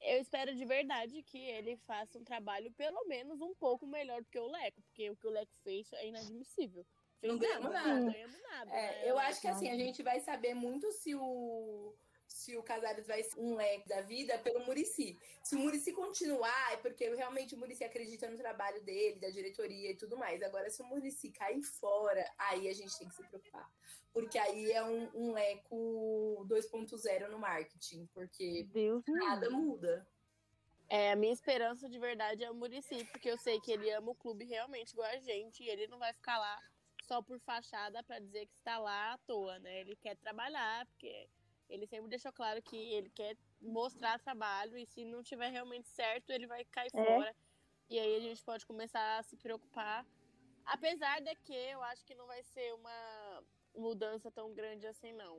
Eu 0.00 0.20
espero 0.20 0.54
de 0.56 0.64
verdade 0.64 1.22
que 1.22 1.38
ele 1.38 1.76
faça 1.86 2.18
um 2.18 2.24
trabalho 2.24 2.72
pelo 2.72 3.04
menos 3.06 3.40
um 3.40 3.54
pouco 3.54 3.86
melhor 3.86 4.20
do 4.22 4.28
que 4.30 4.38
o 4.38 4.50
Leco, 4.50 4.80
porque 4.82 5.10
o 5.10 5.16
que 5.16 5.26
o 5.26 5.30
Leco 5.30 5.52
fez 5.62 5.92
é 5.92 6.08
inadmissível. 6.08 6.84
Não 7.22 7.38
ganhamos 7.38 7.72
nada, 7.72 7.88
nada. 7.88 8.00
Não 8.00 8.12
ganhamos 8.12 8.42
nada. 8.42 8.70
É, 8.70 8.82
né, 8.82 9.10
eu 9.10 9.18
acho 9.18 9.40
que 9.40 9.48
assim, 9.48 9.70
a 9.70 9.76
gente 9.76 10.02
vai 10.02 10.20
saber 10.20 10.54
muito 10.54 10.90
se 10.92 11.14
o 11.14 11.94
se 12.32 12.56
o 12.56 12.62
Casares 12.62 13.06
vai 13.06 13.22
ser 13.22 13.38
um 13.38 13.54
leque 13.54 13.88
da 13.88 14.00
vida 14.00 14.38
pelo 14.38 14.64
Murici. 14.64 15.18
Se 15.42 15.54
o 15.54 15.58
Murici 15.58 15.92
continuar, 15.92 16.72
é 16.72 16.76
porque 16.76 17.08
realmente 17.14 17.54
o 17.54 17.58
Murici 17.58 17.84
acredita 17.84 18.28
no 18.28 18.36
trabalho 18.36 18.82
dele, 18.82 19.20
da 19.20 19.28
diretoria 19.30 19.90
e 19.90 19.96
tudo 19.96 20.16
mais. 20.16 20.42
Agora, 20.42 20.70
se 20.70 20.82
o 20.82 20.86
Murici 20.86 21.30
cair 21.30 21.62
fora, 21.62 22.24
aí 22.38 22.68
a 22.68 22.72
gente 22.72 22.98
tem 22.98 23.08
que 23.08 23.14
se 23.14 23.22
preocupar. 23.24 23.70
Porque 24.12 24.38
aí 24.38 24.72
é 24.72 24.82
um, 24.82 25.10
um 25.14 25.32
leco 25.32 26.44
2.0 26.48 27.28
no 27.28 27.38
marketing, 27.38 28.06
porque 28.12 28.64
Deus 28.72 29.04
nada 29.06 29.46
livre. 29.46 29.62
muda. 29.62 30.06
É, 30.88 31.12
a 31.12 31.16
minha 31.16 31.32
esperança 31.32 31.88
de 31.88 31.98
verdade 31.98 32.44
é 32.44 32.50
o 32.50 32.54
Murici, 32.54 33.04
porque 33.06 33.30
eu 33.30 33.38
sei 33.38 33.58
que 33.60 33.72
ele 33.72 33.90
ama 33.90 34.10
o 34.10 34.14
clube 34.14 34.44
realmente 34.44 34.92
igual 34.92 35.08
a 35.08 35.18
gente, 35.18 35.62
e 35.62 35.68
ele 35.68 35.86
não 35.86 35.98
vai 35.98 36.12
ficar 36.12 36.38
lá 36.38 36.60
só 37.12 37.20
por 37.20 37.38
fachada 37.40 38.02
pra 38.02 38.18
dizer 38.18 38.46
que 38.46 38.54
está 38.54 38.78
lá 38.78 39.12
à 39.12 39.18
toa, 39.18 39.58
né? 39.58 39.80
Ele 39.80 39.94
quer 39.96 40.16
trabalhar, 40.16 40.86
porque 40.86 41.28
ele 41.68 41.86
sempre 41.86 42.08
deixou 42.08 42.32
claro 42.32 42.62
que 42.62 42.74
ele 42.74 43.10
quer 43.10 43.36
mostrar 43.60 44.18
trabalho, 44.18 44.78
e 44.78 44.86
se 44.86 45.04
não 45.04 45.22
tiver 45.22 45.50
realmente 45.50 45.86
certo, 45.88 46.30
ele 46.30 46.46
vai 46.46 46.64
cair 46.64 46.90
É. 46.94 47.04
fora. 47.04 47.36
E 47.90 47.98
aí 47.98 48.16
a 48.16 48.20
gente 48.20 48.42
pode 48.42 48.64
começar 48.64 49.18
a 49.18 49.22
se 49.22 49.36
preocupar. 49.36 50.06
Apesar 50.64 51.20
de 51.20 51.34
que 51.36 51.52
eu 51.52 51.82
acho 51.82 52.02
que 52.06 52.14
não 52.14 52.26
vai 52.26 52.42
ser 52.44 52.72
uma 52.72 53.44
mudança 53.76 54.30
tão 54.30 54.54
grande 54.54 54.86
assim, 54.86 55.12
não. 55.12 55.38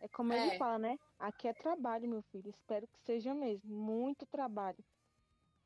É 0.00 0.08
como 0.08 0.32
É. 0.32 0.44
ele 0.48 0.58
fala, 0.58 0.78
né? 0.80 0.98
Aqui 1.20 1.46
é 1.46 1.54
trabalho, 1.54 2.08
meu 2.08 2.22
filho. 2.22 2.50
Espero 2.50 2.88
que 2.88 2.98
seja 2.98 3.32
mesmo. 3.32 3.72
Muito 3.72 4.26
trabalho. 4.26 4.84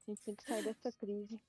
A 0.06 0.10
gente 0.10 0.20
tem 0.20 0.34
que 0.34 0.42
sair 0.42 0.62
dessa 0.62 0.92
crise. 0.92 1.40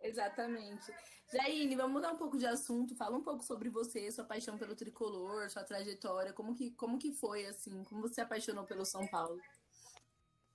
Exatamente. 0.00 0.92
Jaine, 1.32 1.74
vamos 1.74 1.92
mudar 1.92 2.12
um 2.12 2.16
pouco 2.16 2.36
de 2.36 2.46
assunto. 2.46 2.94
Fala 2.94 3.16
um 3.16 3.22
pouco 3.22 3.42
sobre 3.42 3.68
você, 3.68 4.10
sua 4.12 4.24
paixão 4.24 4.58
pelo 4.58 4.76
tricolor, 4.76 5.48
sua 5.50 5.64
trajetória. 5.64 6.32
Como 6.32 6.54
que, 6.54 6.70
como 6.72 6.98
que 6.98 7.12
foi, 7.12 7.46
assim? 7.46 7.82
Como 7.84 8.02
você 8.02 8.14
se 8.14 8.20
apaixonou 8.20 8.64
pelo 8.64 8.84
São 8.84 9.06
Paulo? 9.08 9.40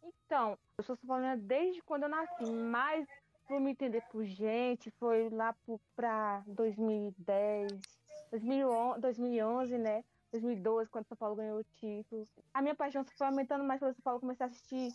Então, 0.03 0.57
eu 0.77 0.83
sou 0.83 0.95
São 0.95 1.07
Paulina 1.07 1.35
desde 1.35 1.81
quando 1.81 2.03
eu 2.03 2.09
nasci, 2.09 2.45
mas 2.45 3.07
por 3.47 3.59
me 3.59 3.71
entender 3.71 4.03
por 4.11 4.23
gente, 4.23 4.91
foi 4.91 5.29
lá 5.29 5.55
pra 5.95 6.43
2010, 6.45 7.71
2011, 8.29 9.01
2011, 9.01 9.77
né? 9.77 10.03
2012, 10.31 10.89
quando 10.89 11.05
o 11.05 11.07
São 11.07 11.17
Paulo 11.17 11.35
ganhou 11.35 11.59
o 11.59 11.63
título. 11.63 12.27
A 12.53 12.61
minha 12.61 12.75
paixão 12.75 13.03
foi 13.03 13.27
aumentando 13.27 13.63
mais 13.63 13.79
pelo 13.79 13.91
São 13.93 14.03
Paulo, 14.03 14.19
comecei 14.19 14.45
a 14.45 14.49
assistir 14.49 14.93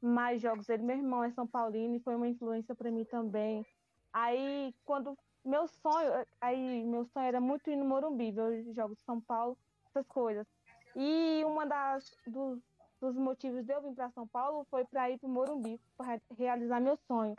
mais 0.00 0.40
jogos 0.40 0.66
dele. 0.66 0.84
Meu 0.84 0.96
irmão 0.96 1.24
é 1.24 1.30
São 1.32 1.46
Paulino 1.46 1.96
e 1.96 2.00
foi 2.00 2.14
uma 2.14 2.28
influência 2.28 2.74
para 2.74 2.90
mim 2.90 3.04
também. 3.04 3.66
Aí, 4.18 4.74
quando 4.86 5.14
meu 5.44 5.68
sonho, 5.68 6.26
aí 6.40 6.82
meu 6.84 7.04
sonho 7.04 7.26
era 7.26 7.38
muito 7.38 7.68
ir 7.68 7.76
no 7.76 7.84
Morumbi, 7.84 8.32
ver 8.32 8.66
os 8.66 8.74
jogos 8.74 8.96
de 8.96 9.04
São 9.04 9.20
Paulo, 9.20 9.58
essas 9.90 10.06
coisas. 10.06 10.46
E 10.96 11.44
uma 11.44 11.66
das 11.66 12.16
dos, 12.26 12.58
dos 12.98 13.14
motivos 13.14 13.62
de 13.66 13.74
eu 13.74 13.82
vir 13.82 13.94
para 13.94 14.08
São 14.12 14.26
Paulo 14.26 14.66
foi 14.70 14.86
para 14.86 15.10
ir 15.10 15.18
para 15.18 15.28
o 15.28 15.30
Morumbi, 15.30 15.78
para 15.98 16.18
realizar 16.38 16.80
meu 16.80 16.96
sonho. 17.06 17.36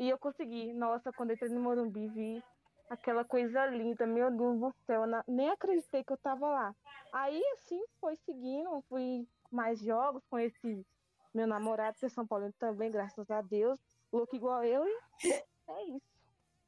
E 0.00 0.08
eu 0.08 0.18
consegui. 0.18 0.72
Nossa, 0.72 1.12
quando 1.12 1.30
eu 1.30 1.34
entrei 1.34 1.50
no 1.50 1.60
Morumbi, 1.60 2.08
vi 2.08 2.42
aquela 2.90 3.24
coisa 3.24 3.66
linda, 3.66 4.04
meu 4.04 4.32
Deus 4.32 4.58
do 4.58 4.74
céu, 4.84 5.04
nem 5.28 5.48
acreditei 5.48 6.02
que 6.02 6.12
eu 6.12 6.18
tava 6.18 6.44
lá. 6.44 6.74
Aí, 7.12 7.40
assim, 7.52 7.80
foi 8.00 8.16
seguindo, 8.16 8.82
fui 8.88 9.28
mais 9.48 9.78
jogos, 9.78 10.24
conheci 10.28 10.84
meu 11.32 11.46
namorado, 11.46 11.96
que 12.00 12.06
é 12.06 12.08
São 12.08 12.26
Paulo 12.26 12.52
também, 12.58 12.90
graças 12.90 13.30
a 13.30 13.40
Deus, 13.42 13.78
louco 14.12 14.34
igual 14.34 14.64
eu, 14.64 14.84
e 14.84 15.49
é 15.78 15.84
isso. 15.84 16.20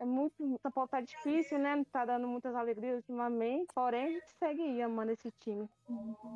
É 0.02 0.04
muito. 0.04 0.34
São 0.60 0.72
Paulo 0.72 0.88
tá 0.88 1.00
difícil, 1.00 1.60
né? 1.60 1.76
Não 1.76 1.84
tá 1.84 2.04
dando 2.04 2.26
muitas 2.26 2.52
alegrias 2.56 2.96
ultimamente. 2.96 3.72
Porém, 3.72 4.04
a 4.04 4.10
gente 4.10 4.30
segue 4.32 4.60
aí 4.60 4.82
amando 4.82 5.12
esse 5.12 5.30
time. 5.38 5.68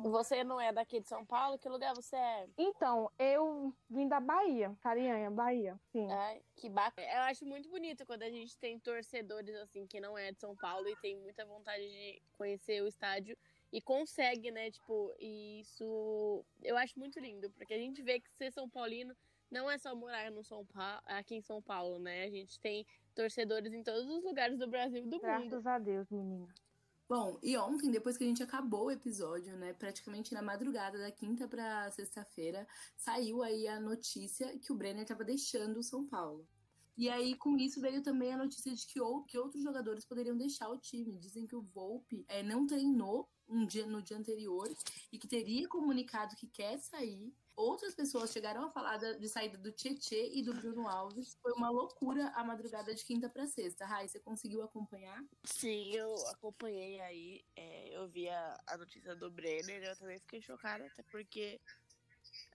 Você 0.03 0.41
não 0.41 0.57
é 0.57 0.71
daqui 0.71 1.01
de 1.01 1.07
São 1.09 1.25
Paulo? 1.25 1.59
Que 1.59 1.67
lugar 1.67 1.93
você 1.93 2.15
é? 2.15 2.47
Então, 2.57 3.11
eu 3.19 3.73
vim 3.89 4.07
da 4.07 4.21
Bahia, 4.21 4.73
Carianha, 4.81 5.29
Bahia, 5.29 5.77
sim. 5.91 6.09
Ai, 6.09 6.41
que 6.55 6.69
bacana. 6.69 7.05
Eu 7.13 7.21
acho 7.23 7.45
muito 7.45 7.69
bonito 7.69 8.05
quando 8.05 8.23
a 8.23 8.29
gente 8.29 8.57
tem 8.57 8.79
torcedores 8.79 9.53
assim 9.57 9.85
que 9.85 9.99
não 9.99 10.17
é 10.17 10.31
de 10.31 10.39
São 10.39 10.55
Paulo 10.55 10.87
e 10.87 10.95
tem 11.01 11.17
muita 11.17 11.45
vontade 11.45 11.83
de 11.83 12.21
conhecer 12.37 12.81
o 12.81 12.87
estádio 12.87 13.37
e 13.73 13.81
consegue, 13.81 14.49
né? 14.49 14.71
Tipo, 14.71 15.13
isso 15.19 16.45
eu 16.63 16.77
acho 16.77 16.97
muito 16.97 17.19
lindo, 17.19 17.49
porque 17.51 17.73
a 17.73 17.77
gente 17.77 18.01
vê 18.01 18.21
que 18.21 18.31
ser 18.31 18.49
São 18.49 18.69
Paulino 18.69 19.13
não 19.51 19.69
é 19.69 19.77
só 19.77 19.95
morar 19.95 20.31
no 20.31 20.43
São 20.43 20.65
Paulo, 20.65 21.01
aqui 21.05 21.35
em 21.35 21.41
São 21.41 21.61
Paulo, 21.61 21.99
né? 21.99 22.25
A 22.25 22.29
gente 22.29 22.59
tem 22.59 22.85
torcedores 23.15 23.73
em 23.73 23.83
todos 23.83 24.07
os 24.09 24.23
lugares 24.23 24.57
do 24.59 24.67
Brasil 24.67 24.99
e 24.99 25.07
do 25.07 25.15
mundo. 25.15 25.21
Graças 25.21 25.65
a 25.65 25.79
Deus, 25.79 26.09
menina. 26.09 26.47
Bom, 27.09 27.39
e 27.41 27.57
ontem, 27.57 27.89
depois 27.89 28.17
que 28.17 28.25
a 28.25 28.27
gente 28.27 28.43
acabou 28.43 28.87
o 28.87 28.91
episódio, 28.91 29.55
né, 29.55 29.71
praticamente 29.71 30.33
na 30.33 30.41
madrugada 30.41 30.99
da 30.99 31.09
quinta 31.09 31.47
para 31.47 31.89
sexta-feira, 31.91 32.67
saiu 32.97 33.41
aí 33.41 33.65
a 33.65 33.79
notícia 33.79 34.59
que 34.59 34.73
o 34.73 34.75
Brenner 34.75 35.03
estava 35.03 35.23
deixando 35.23 35.77
o 35.77 35.83
São 35.83 36.05
Paulo. 36.05 36.45
E 36.97 37.09
aí, 37.09 37.35
com 37.35 37.55
isso, 37.55 37.79
veio 37.79 38.01
também 38.01 38.33
a 38.33 38.37
notícia 38.37 38.73
de 38.73 38.85
que, 38.87 38.99
ou, 38.99 39.23
que 39.23 39.37
outros 39.37 39.63
jogadores 39.63 40.03
poderiam 40.03 40.35
deixar 40.35 40.67
o 40.67 40.79
time. 40.79 41.15
Dizem 41.17 41.45
que 41.45 41.55
o 41.55 41.61
Volpe 41.61 42.25
é, 42.27 42.43
não 42.43 42.65
treinou 42.65 43.29
um 43.47 43.65
dia, 43.65 43.85
no 43.85 44.01
dia 44.01 44.17
anterior 44.17 44.67
e 45.11 45.17
que 45.17 45.27
teria 45.27 45.67
comunicado 45.67 46.35
que 46.35 46.47
quer 46.47 46.77
sair. 46.79 47.31
Outras 47.57 47.95
pessoas 47.95 48.31
chegaram 48.31 48.65
a 48.65 48.69
falar 48.69 48.97
de 48.97 49.27
saída 49.27 49.57
do 49.57 49.71
Tietê 49.71 50.29
e 50.31 50.43
do 50.43 50.53
Bruno 50.53 50.87
Alves. 50.87 51.35
Foi 51.41 51.51
uma 51.53 51.71
loucura 51.71 52.27
a 52.35 52.43
madrugada 52.43 52.93
de 52.93 53.03
quinta 53.03 53.27
para 53.27 53.47
sexta. 53.47 53.83
Rai, 53.83 54.07
você 54.07 54.19
conseguiu 54.19 54.61
acompanhar? 54.61 55.25
Sim, 55.43 55.91
eu 55.91 56.13
acompanhei 56.27 57.01
aí, 57.01 57.43
é, 57.55 57.97
eu 57.97 58.07
vi 58.07 58.29
a, 58.29 58.63
a 58.67 58.77
notícia 58.77 59.15
do 59.15 59.31
Brenner, 59.31 59.83
eu 59.83 59.97
também 59.97 60.19
fiquei 60.19 60.39
chocada, 60.39 60.85
até 60.85 61.01
porque 61.01 61.59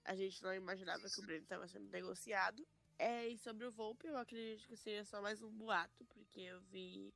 a 0.05 0.15
gente 0.15 0.41
não 0.41 0.55
imaginava 0.55 1.09
que 1.09 1.19
o 1.19 1.23
Brenner 1.23 1.43
estava 1.43 1.67
sendo 1.67 1.89
negociado. 1.89 2.65
É, 2.97 3.27
e 3.27 3.37
sobre 3.37 3.65
o 3.65 3.71
Volpe, 3.73 4.07
eu 4.07 4.15
acredito 4.15 4.65
que 4.69 4.77
seja 4.77 5.03
só 5.03 5.21
mais 5.21 5.41
um 5.41 5.51
boato, 5.51 6.05
porque 6.05 6.39
eu 6.39 6.61
vi 6.61 7.13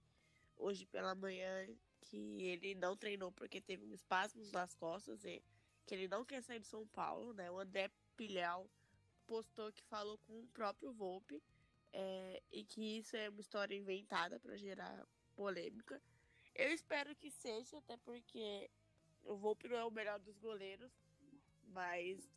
hoje 0.58 0.86
pela 0.88 1.16
manhã 1.16 1.66
que 2.02 2.42
ele 2.42 2.76
não 2.76 2.98
treinou 2.98 3.32
porque 3.32 3.62
teve 3.62 3.86
um 3.86 3.94
espasmo 3.94 4.44
nas 4.52 4.74
costas 4.76 5.24
e 5.24 5.42
que 5.88 5.96
ele 5.96 6.08
não 6.08 6.26
quer 6.26 6.44
sair 6.44 6.60
de 6.60 6.68
São 6.68 6.86
Paulo, 6.88 7.34
né? 7.34 7.50
O 7.50 7.58
André 7.58 7.90
Pilhal 8.18 8.70
postou 9.26 9.72
que 9.72 9.82
falou 9.86 10.18
com 10.20 10.42
o 10.42 10.48
próprio 10.48 10.92
Volpe 10.92 11.42
é, 11.94 12.44
e 12.52 12.64
que 12.66 13.00
isso 13.00 13.16
é 13.16 13.30
uma 13.30 13.40
história 13.40 13.74
inventada 13.74 14.38
para 14.40 14.58
gerar 14.58 15.08
polêmica. 15.34 16.02
Eu 16.54 16.72
espero 16.74 17.16
que 17.16 17.32
seja, 17.32 17.78
até 17.78 17.96
porque 17.98 18.70
o 19.24 19.38
Volpe 19.38 19.70
não 19.70 19.78
é 19.78 19.86
o 19.86 19.92
melhor 19.92 20.20
dos 20.20 20.38
goleiros, 20.38 20.92
mas 21.70 22.30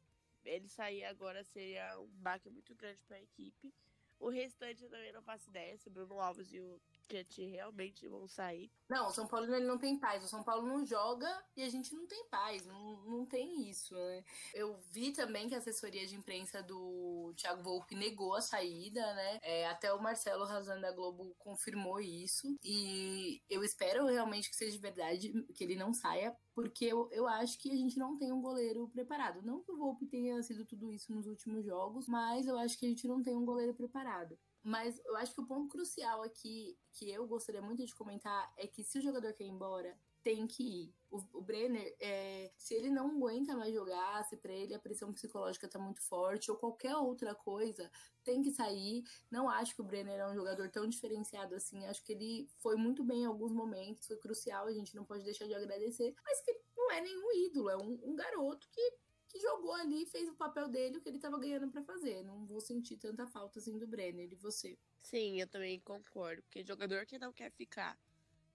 ele 0.44 0.68
sair 0.68 1.04
agora 1.04 1.42
seria 1.42 1.98
um 1.98 2.06
baque 2.06 2.48
muito 2.48 2.74
grande 2.76 3.02
para 3.02 3.16
a 3.16 3.22
equipe. 3.22 3.74
O 4.20 4.28
restante 4.28 4.84
eu 4.84 4.90
também 4.90 5.12
não 5.12 5.22
faço 5.22 5.48
ideia 5.50 5.76
se 5.76 5.88
o 5.88 5.90
Bruno 5.90 6.20
Alves 6.20 6.52
e 6.52 6.60
o 6.60 6.80
Tietchan 7.10 7.50
realmente 7.50 8.08
vão 8.08 8.28
sair. 8.28 8.70
Não, 8.88 9.08
o 9.08 9.10
São 9.10 9.26
Paulo 9.26 9.52
ele 9.54 9.66
não 9.66 9.78
tem 9.78 9.98
paz. 9.98 10.24
O 10.24 10.28
São 10.28 10.42
Paulo 10.42 10.66
não 10.66 10.84
joga 10.84 11.28
e 11.56 11.62
a 11.62 11.68
gente 11.68 11.94
não 11.94 12.06
tem 12.06 12.26
paz. 12.28 12.64
Não, 12.66 13.04
não 13.04 13.26
tem 13.26 13.68
isso, 13.68 13.94
né? 13.94 14.24
Eu 14.54 14.78
vi 14.92 15.12
também 15.12 15.48
que 15.48 15.54
a 15.54 15.58
assessoria 15.58 16.06
de 16.06 16.16
imprensa 16.16 16.62
do 16.62 17.32
Thiago 17.36 17.62
Volpe 17.62 17.94
negou 17.94 18.34
a 18.34 18.40
saída, 18.40 19.00
né? 19.14 19.38
É, 19.42 19.68
até 19.68 19.92
o 19.92 20.02
Marcelo 20.02 20.44
Razan 20.44 20.80
da 20.80 20.92
Globo 20.92 21.34
confirmou 21.38 22.00
isso. 22.00 22.56
E 22.64 23.40
eu 23.48 23.62
espero 23.62 24.06
realmente 24.06 24.48
que 24.48 24.56
seja 24.56 24.78
verdade, 24.80 25.32
que 25.54 25.64
ele 25.64 25.76
não 25.76 25.92
saia, 25.92 26.34
porque 26.54 26.84
eu, 26.84 27.08
eu 27.12 27.26
acho 27.26 27.58
que 27.58 27.70
a 27.70 27.76
gente 27.76 27.98
não 27.98 28.16
tem 28.16 28.32
um 28.32 28.40
goleiro 28.40 28.88
preparado. 28.88 29.42
Não 29.42 29.62
que 29.62 29.72
o 29.72 29.76
Volpe 29.76 30.06
tenha 30.06 30.42
sido 30.42 30.64
tudo 30.64 30.90
isso 30.92 31.12
nos 31.12 31.26
últimos 31.26 31.64
jogos, 31.64 32.06
mas 32.06 32.46
eu 32.46 32.58
acho 32.58 32.78
que 32.78 32.86
a 32.86 32.88
gente 32.88 33.06
não 33.06 33.22
tem 33.22 33.36
um 33.36 33.44
goleiro 33.44 33.74
preparado. 33.74 34.38
Mas 34.62 35.00
eu 35.04 35.16
acho 35.16 35.34
que 35.34 35.40
o 35.40 35.46
ponto 35.46 35.68
crucial 35.68 36.22
aqui, 36.22 36.76
que 36.92 37.10
eu 37.10 37.26
gostaria 37.26 37.62
muito 37.62 37.84
de 37.84 37.94
comentar, 37.94 38.52
é 38.56 38.66
que 38.66 38.84
se 38.84 38.98
o 38.98 39.02
jogador 39.02 39.32
quer 39.32 39.44
ir 39.44 39.48
embora, 39.48 39.96
tem 40.22 40.46
que 40.46 40.62
ir. 40.62 40.94
O, 41.10 41.18
o 41.38 41.40
Brenner, 41.40 41.96
é, 41.98 42.52
se 42.56 42.74
ele 42.74 42.90
não 42.90 43.10
aguenta 43.10 43.56
mais 43.56 43.74
jogar, 43.74 44.22
se 44.24 44.36
para 44.36 44.52
ele 44.52 44.74
a 44.74 44.78
pressão 44.78 45.12
psicológica 45.12 45.68
tá 45.68 45.78
muito 45.78 46.00
forte 46.02 46.50
ou 46.50 46.56
qualquer 46.56 46.94
outra 46.96 47.34
coisa, 47.34 47.90
tem 48.22 48.42
que 48.42 48.50
sair. 48.50 49.02
Não 49.30 49.48
acho 49.48 49.74
que 49.74 49.80
o 49.80 49.84
Brenner 49.84 50.20
é 50.20 50.30
um 50.30 50.34
jogador 50.34 50.68
tão 50.70 50.86
diferenciado 50.86 51.54
assim. 51.54 51.86
Acho 51.86 52.04
que 52.04 52.12
ele 52.12 52.48
foi 52.58 52.76
muito 52.76 53.02
bem 53.02 53.22
em 53.22 53.26
alguns 53.26 53.52
momentos, 53.52 54.06
foi 54.06 54.16
crucial, 54.18 54.66
a 54.66 54.72
gente 54.72 54.94
não 54.94 55.04
pode 55.04 55.24
deixar 55.24 55.46
de 55.46 55.54
agradecer. 55.54 56.14
Mas 56.24 56.40
que 56.42 56.54
não 56.76 56.92
é 56.92 57.00
nenhum 57.00 57.32
ídolo, 57.46 57.70
é 57.70 57.76
um, 57.76 57.98
um 58.04 58.14
garoto 58.14 58.68
que 58.70 58.92
que 59.30 59.38
jogou 59.38 59.72
ali, 59.74 60.04
fez 60.06 60.28
o 60.28 60.34
papel 60.34 60.68
dele, 60.68 60.98
o 60.98 61.00
que 61.00 61.08
ele 61.08 61.16
estava 61.16 61.38
ganhando 61.38 61.70
para 61.70 61.82
fazer. 61.82 62.24
Não 62.24 62.44
vou 62.44 62.60
sentir 62.60 62.96
tanta 62.96 63.26
falta 63.28 63.60
assim 63.60 63.78
do 63.78 63.86
Brenner 63.86 64.30
e 64.30 64.34
você. 64.34 64.76
Sim, 65.02 65.40
eu 65.40 65.46
também 65.46 65.78
concordo, 65.80 66.42
porque 66.42 66.64
jogador 66.64 67.06
que 67.06 67.18
não 67.18 67.32
quer 67.32 67.50
ficar 67.52 67.96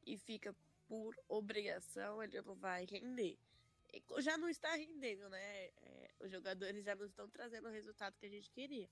e 0.05 0.17
fica 0.17 0.53
por 0.85 1.17
obrigação, 1.29 2.21
ele 2.21 2.41
não 2.41 2.55
vai 2.55 2.85
render. 2.85 3.37
Já 4.19 4.37
não 4.37 4.49
está 4.49 4.75
rendendo, 4.75 5.29
né? 5.29 5.65
É, 5.77 6.11
os 6.19 6.29
jogadores 6.29 6.83
já 6.83 6.93
não 6.93 7.05
estão 7.05 7.29
trazendo 7.29 7.69
o 7.69 7.71
resultado 7.71 8.17
que 8.17 8.25
a 8.25 8.29
gente 8.29 8.51
queria. 8.51 8.89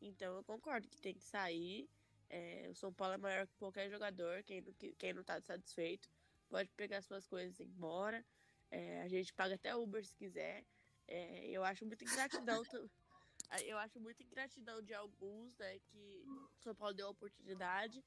Então 0.00 0.34
eu 0.36 0.42
concordo 0.42 0.88
que 0.88 1.00
tem 1.00 1.14
que 1.14 1.22
sair. 1.22 1.88
É, 2.28 2.66
o 2.68 2.74
São 2.74 2.92
Paulo 2.92 3.14
é 3.14 3.18
maior 3.18 3.46
que 3.46 3.56
qualquer 3.56 3.88
jogador. 3.88 4.42
Quem 4.42 4.60
não, 4.60 4.72
quem 4.98 5.12
não 5.12 5.22
tá 5.22 5.40
satisfeito 5.40 6.10
pode 6.48 6.68
pegar 6.72 7.00
suas 7.02 7.28
coisas 7.28 7.60
e 7.60 7.62
ir 7.62 7.66
embora. 7.66 8.24
É, 8.72 9.02
a 9.02 9.08
gente 9.08 9.32
paga 9.32 9.54
até 9.54 9.76
Uber 9.76 10.04
se 10.04 10.16
quiser. 10.16 10.64
É, 11.08 11.48
eu 11.50 11.64
acho 11.64 11.84
muito 11.84 12.04
ingratidão. 12.04 12.62
eu 13.64 13.78
acho 13.78 14.00
muito 14.00 14.22
ingratidão 14.22 14.80
de 14.82 14.94
alguns, 14.94 15.56
né, 15.58 15.78
que 15.80 16.24
São 16.58 16.74
Paulo 16.74 16.94
deu 16.94 17.08
a 17.08 17.10
oportunidade. 17.10 18.02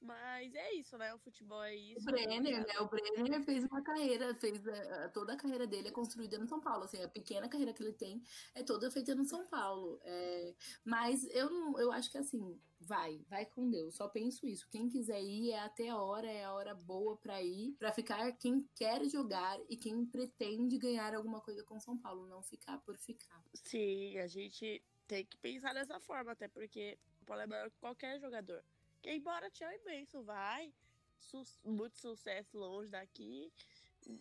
Mas 0.00 0.54
é 0.54 0.74
isso, 0.74 0.96
né? 0.96 1.12
O 1.14 1.18
futebol 1.18 1.62
é 1.62 1.74
isso. 1.74 2.00
O 2.00 2.04
Brenner, 2.04 2.66
né? 2.66 2.80
O 2.80 2.88
Brenner 2.88 3.42
fez 3.42 3.64
uma 3.64 3.82
carreira, 3.82 4.34
fez 4.34 4.66
a, 4.66 5.08
toda 5.10 5.34
a 5.34 5.36
carreira 5.36 5.66
dele 5.66 5.88
é 5.88 5.92
construída 5.92 6.38
no 6.38 6.48
São 6.48 6.58
Paulo. 6.58 6.84
Assim, 6.84 7.02
a 7.02 7.08
pequena 7.08 7.48
carreira 7.48 7.72
que 7.74 7.82
ele 7.82 7.92
tem 7.92 8.22
é 8.54 8.62
toda 8.62 8.90
feita 8.90 9.14
no 9.14 9.24
São 9.24 9.46
Paulo. 9.46 10.00
É, 10.02 10.54
mas 10.84 11.24
eu 11.34 11.50
não, 11.50 11.78
eu 11.78 11.92
acho 11.92 12.10
que 12.10 12.16
assim, 12.16 12.58
vai, 12.80 13.20
vai 13.28 13.44
com 13.44 13.68
Deus. 13.68 13.96
Só 13.96 14.08
penso 14.08 14.46
isso. 14.46 14.68
Quem 14.70 14.88
quiser 14.88 15.22
ir 15.22 15.50
é 15.50 15.60
até 15.60 15.90
a 15.90 15.98
hora, 15.98 16.26
é 16.26 16.44
a 16.44 16.52
hora 16.54 16.74
boa 16.74 17.16
para 17.18 17.42
ir, 17.42 17.74
para 17.78 17.92
ficar 17.92 18.32
quem 18.32 18.66
quer 18.74 19.04
jogar 19.04 19.60
e 19.68 19.76
quem 19.76 20.06
pretende 20.06 20.78
ganhar 20.78 21.14
alguma 21.14 21.42
coisa 21.42 21.62
com 21.62 21.78
São 21.78 21.98
Paulo, 21.98 22.26
não 22.26 22.42
ficar 22.42 22.78
por 22.78 22.96
ficar. 22.96 23.42
Sim, 23.52 24.16
a 24.18 24.26
gente 24.26 24.82
tem 25.06 25.26
que 25.26 25.36
pensar 25.36 25.74
dessa 25.74 26.00
forma, 26.00 26.32
até 26.32 26.48
porque 26.48 26.98
o 27.20 27.24
Paulo 27.26 27.42
é 27.42 27.46
maior 27.46 27.70
que 27.70 27.78
qualquer 27.78 28.18
jogador. 28.18 28.64
Quem 29.02 29.16
embora 29.16 29.50
tchau 29.50 29.70
imenso, 29.72 30.22
vai. 30.22 30.72
Su 31.18 31.44
muito 31.64 31.98
sucesso 31.98 32.58
longe 32.58 32.88
daqui. 32.88 33.52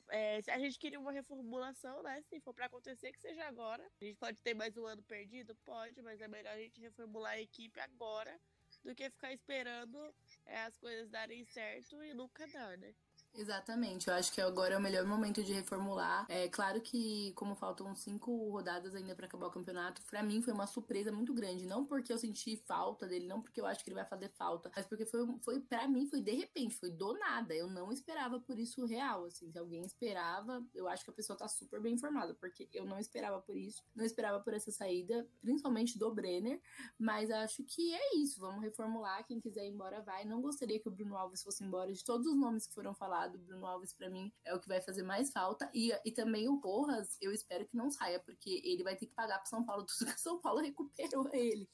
É, 0.10 0.40
a 0.50 0.60
gente 0.60 0.78
queria 0.78 1.00
uma 1.00 1.12
reformulação, 1.12 2.04
né? 2.04 2.22
Se 2.24 2.40
for 2.42 2.54
para 2.54 2.66
acontecer, 2.66 3.12
que 3.12 3.20
seja 3.20 3.46
agora. 3.46 3.84
A 4.02 4.06
gente 4.06 4.18
pode 4.18 4.42
ter 4.42 4.54
mais 4.54 4.76
um 4.78 4.86
ano 4.86 5.02
perdido? 5.04 5.56
Pode, 5.64 6.02
mas 6.02 6.20
é 6.20 6.28
melhor 6.28 6.54
a 6.54 6.60
gente 6.60 6.82
reformular 6.82 7.34
a 7.34 7.42
equipe 7.42 7.80
agora 7.80 8.40
do 8.84 8.94
que 8.94 9.10
ficar 9.10 9.34
esperando 9.34 10.14
é, 10.46 10.62
as 10.64 10.78
coisas 10.78 11.10
darem 11.10 11.44
certo 11.46 12.04
e 12.04 12.14
nunca 12.14 12.48
dar, 12.48 12.78
né? 12.78 12.94
Exatamente, 13.32 14.10
eu 14.10 14.14
acho 14.16 14.34
que 14.34 14.42
agora 14.42 14.74
é 14.74 14.78
o 14.78 14.82
melhor 14.82 15.06
momento 15.06 15.42
de 15.44 15.54
reformular. 15.54 16.26
É 16.28 16.50
claro 16.50 16.82
que, 16.82 17.32
como 17.36 17.56
faltam 17.56 17.96
cinco 17.96 18.50
rodadas 18.50 18.96
ainda 18.96 19.16
para 19.16 19.28
acabar 19.28 19.48
o 19.48 19.52
campeonato, 19.52 20.02
para 20.10 20.22
mim 20.24 20.42
foi 20.42 20.52
uma 20.52 20.68
surpresa 20.68 21.12
muito 21.12 21.34
grande. 21.34 21.66
Não 21.66 21.86
porque 21.86 22.12
eu 22.12 22.18
senti 22.18 22.58
falta 22.58 23.08
dele, 23.08 23.28
não 23.28 23.42
porque 23.42 23.62
eu 23.62 23.66
acho 23.66 23.84
que 23.84 23.90
ele 23.90 23.96
vai 23.96 24.06
fazer 24.06 24.30
falta, 24.30 24.72
mas 24.76 24.86
porque 24.88 25.06
foi, 25.06 25.26
foi 25.42 25.60
para 25.62 25.88
mim, 25.88 26.08
foi 26.08 26.22
de 26.22 26.32
repente, 26.32 26.76
foi 26.76 26.90
do 26.90 27.14
nada. 27.14 27.56
Eu 27.56 27.70
não 27.70 27.92
esperava 27.94 28.40
por 28.42 28.60
isso 28.60 28.84
real. 28.86 29.26
Assim, 29.26 29.50
se 29.50 29.58
alguém 29.58 29.86
esperava, 29.86 30.62
eu 30.74 30.88
acho 30.90 31.06
que 31.06 31.12
a 31.12 31.14
pessoa 31.14 31.38
tá 31.38 31.48
super 31.48 31.80
bem 31.80 31.94
informada, 31.94 32.34
porque 32.34 32.68
eu 32.74 32.84
não 32.86 33.00
esperava 33.00 33.40
por 33.40 33.56
isso, 33.56 33.84
não 33.96 34.04
esperava 34.04 34.40
por 34.42 34.54
essa 34.54 34.72
saída, 34.72 35.26
principalmente 35.40 35.98
do 35.98 36.14
Brenner, 36.14 36.60
mas 36.98 37.30
acho 37.30 37.64
que 37.64 37.94
é 37.94 38.16
isso. 38.18 38.42
Vamos 38.42 38.62
reformular. 38.62 39.26
Quem 39.26 39.40
quiser 39.40 39.66
ir 39.66 39.70
embora, 39.70 40.02
vai. 40.02 40.26
Não 40.26 40.42
gostaria 40.42 40.80
que 40.80 40.88
o 40.90 40.92
Bruno 40.92 41.16
Alves 41.16 41.44
fosse 41.44 41.64
embora 41.64 41.94
de 41.94 42.04
todos 42.04 42.26
os 42.28 42.36
nomes 42.36 42.66
que 42.68 42.74
foram 42.74 42.94
falados 42.94 43.19
lado, 43.20 43.38
Bruno 43.38 43.66
Alves 43.66 43.94
para 43.94 44.10
mim 44.10 44.32
é 44.46 44.54
o 44.54 44.60
que 44.60 44.68
vai 44.68 44.82
fazer 44.82 45.04
mais 45.04 45.32
falta. 45.32 45.70
E, 45.74 45.92
e 46.06 46.12
também 46.12 46.48
o 46.48 46.60
Porras, 46.60 47.18
eu 47.22 47.32
espero 47.32 47.68
que 47.68 47.76
não 47.76 47.92
saia, 47.92 48.20
porque 48.20 48.62
ele 48.64 48.84
vai 48.84 48.96
ter 48.96 49.06
que 49.06 49.14
pagar 49.14 49.40
pro 49.40 49.50
São 49.50 49.64
Paulo 49.66 49.86
tudo 49.86 50.14
que 50.14 50.20
São 50.20 50.40
Paulo 50.40 50.60
recuperou 50.64 51.30
ele. 51.34 51.70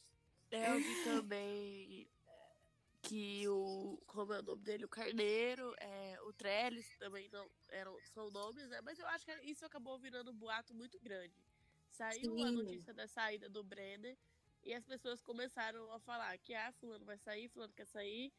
É, 0.51 0.71
eu 0.71 0.77
vi 0.77 1.03
também 1.03 2.07
que 3.01 3.47
o. 3.47 3.99
Como 4.07 4.33
é 4.33 4.39
o 4.39 4.43
nome 4.43 4.63
dele? 4.63 4.85
O 4.85 4.89
Carneiro, 4.89 5.73
é, 5.77 6.17
o 6.23 6.33
Trellis 6.33 6.87
também 6.97 7.29
não 7.29 7.49
eram, 7.69 7.95
são 8.13 8.29
nomes, 8.31 8.67
né? 8.69 8.81
Mas 8.81 8.97
eu 8.99 9.07
acho 9.07 9.25
que 9.25 9.33
isso 9.43 9.65
acabou 9.65 9.99
virando 9.99 10.31
um 10.31 10.35
boato 10.35 10.73
muito 10.73 10.99
grande. 10.99 11.35
Saiu 11.89 12.35
Sim. 12.35 12.43
a 12.43 12.51
notícia 12.51 12.93
da 12.93 13.07
saída 13.07 13.49
do 13.49 13.63
Brenner 13.63 14.17
e 14.63 14.73
as 14.73 14.83
pessoas 14.83 15.21
começaram 15.21 15.91
a 15.93 15.99
falar 15.99 16.37
que 16.39 16.53
ah, 16.53 16.71
fulano 16.73 17.05
vai 17.05 17.17
sair, 17.17 17.47
fulano 17.49 17.73
quer 17.73 17.85
sair. 17.85 18.33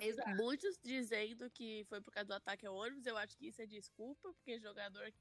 Exato. 0.00 0.30
Muitos 0.36 0.78
dizendo 0.82 1.50
que 1.50 1.84
foi 1.88 2.00
por 2.00 2.12
causa 2.12 2.28
do 2.28 2.34
ataque 2.34 2.66
ao 2.66 2.74
ônibus. 2.74 3.06
Eu 3.06 3.16
acho 3.16 3.36
que 3.36 3.46
isso 3.46 3.60
é 3.62 3.66
desculpa, 3.66 4.32
porque 4.32 4.58
jogador 4.58 5.12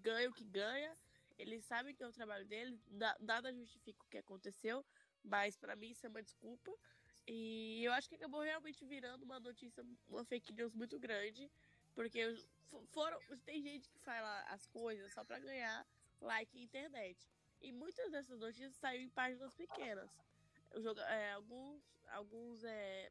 ganha 0.00 0.28
o 0.28 0.32
que 0.32 0.44
ganha. 0.44 0.96
Eles 1.38 1.64
sabem 1.64 1.94
que 1.94 2.02
é 2.02 2.06
o 2.06 2.12
trabalho 2.12 2.46
dele, 2.46 2.80
nada 3.20 3.52
justifica 3.52 4.00
o 4.04 4.08
que 4.08 4.18
aconteceu, 4.18 4.84
mas 5.22 5.56
para 5.56 5.74
mim 5.74 5.90
isso 5.90 6.06
é 6.06 6.08
uma 6.08 6.22
desculpa. 6.22 6.72
E 7.26 7.82
eu 7.82 7.92
acho 7.92 8.08
que 8.08 8.14
acabou 8.14 8.40
realmente 8.42 8.84
virando 8.84 9.24
uma 9.24 9.40
notícia, 9.40 9.84
uma 10.08 10.24
fake 10.24 10.52
news 10.52 10.74
muito 10.74 10.98
grande, 10.98 11.50
porque 11.94 12.20
foram, 12.90 13.18
tem 13.44 13.62
gente 13.62 13.88
que 13.88 13.98
fala 13.98 14.42
as 14.48 14.66
coisas 14.66 15.12
só 15.12 15.24
para 15.24 15.40
ganhar 15.40 15.86
like 16.20 16.54
na 16.54 16.62
internet. 16.62 17.28
E 17.60 17.72
muitas 17.72 18.12
dessas 18.12 18.38
notícias 18.38 18.76
saíram 18.76 19.04
em 19.04 19.08
páginas 19.08 19.54
pequenas. 19.54 20.10
É, 21.08 21.32
alguns 21.32 21.82
alguns 22.08 22.62
é, 22.64 23.10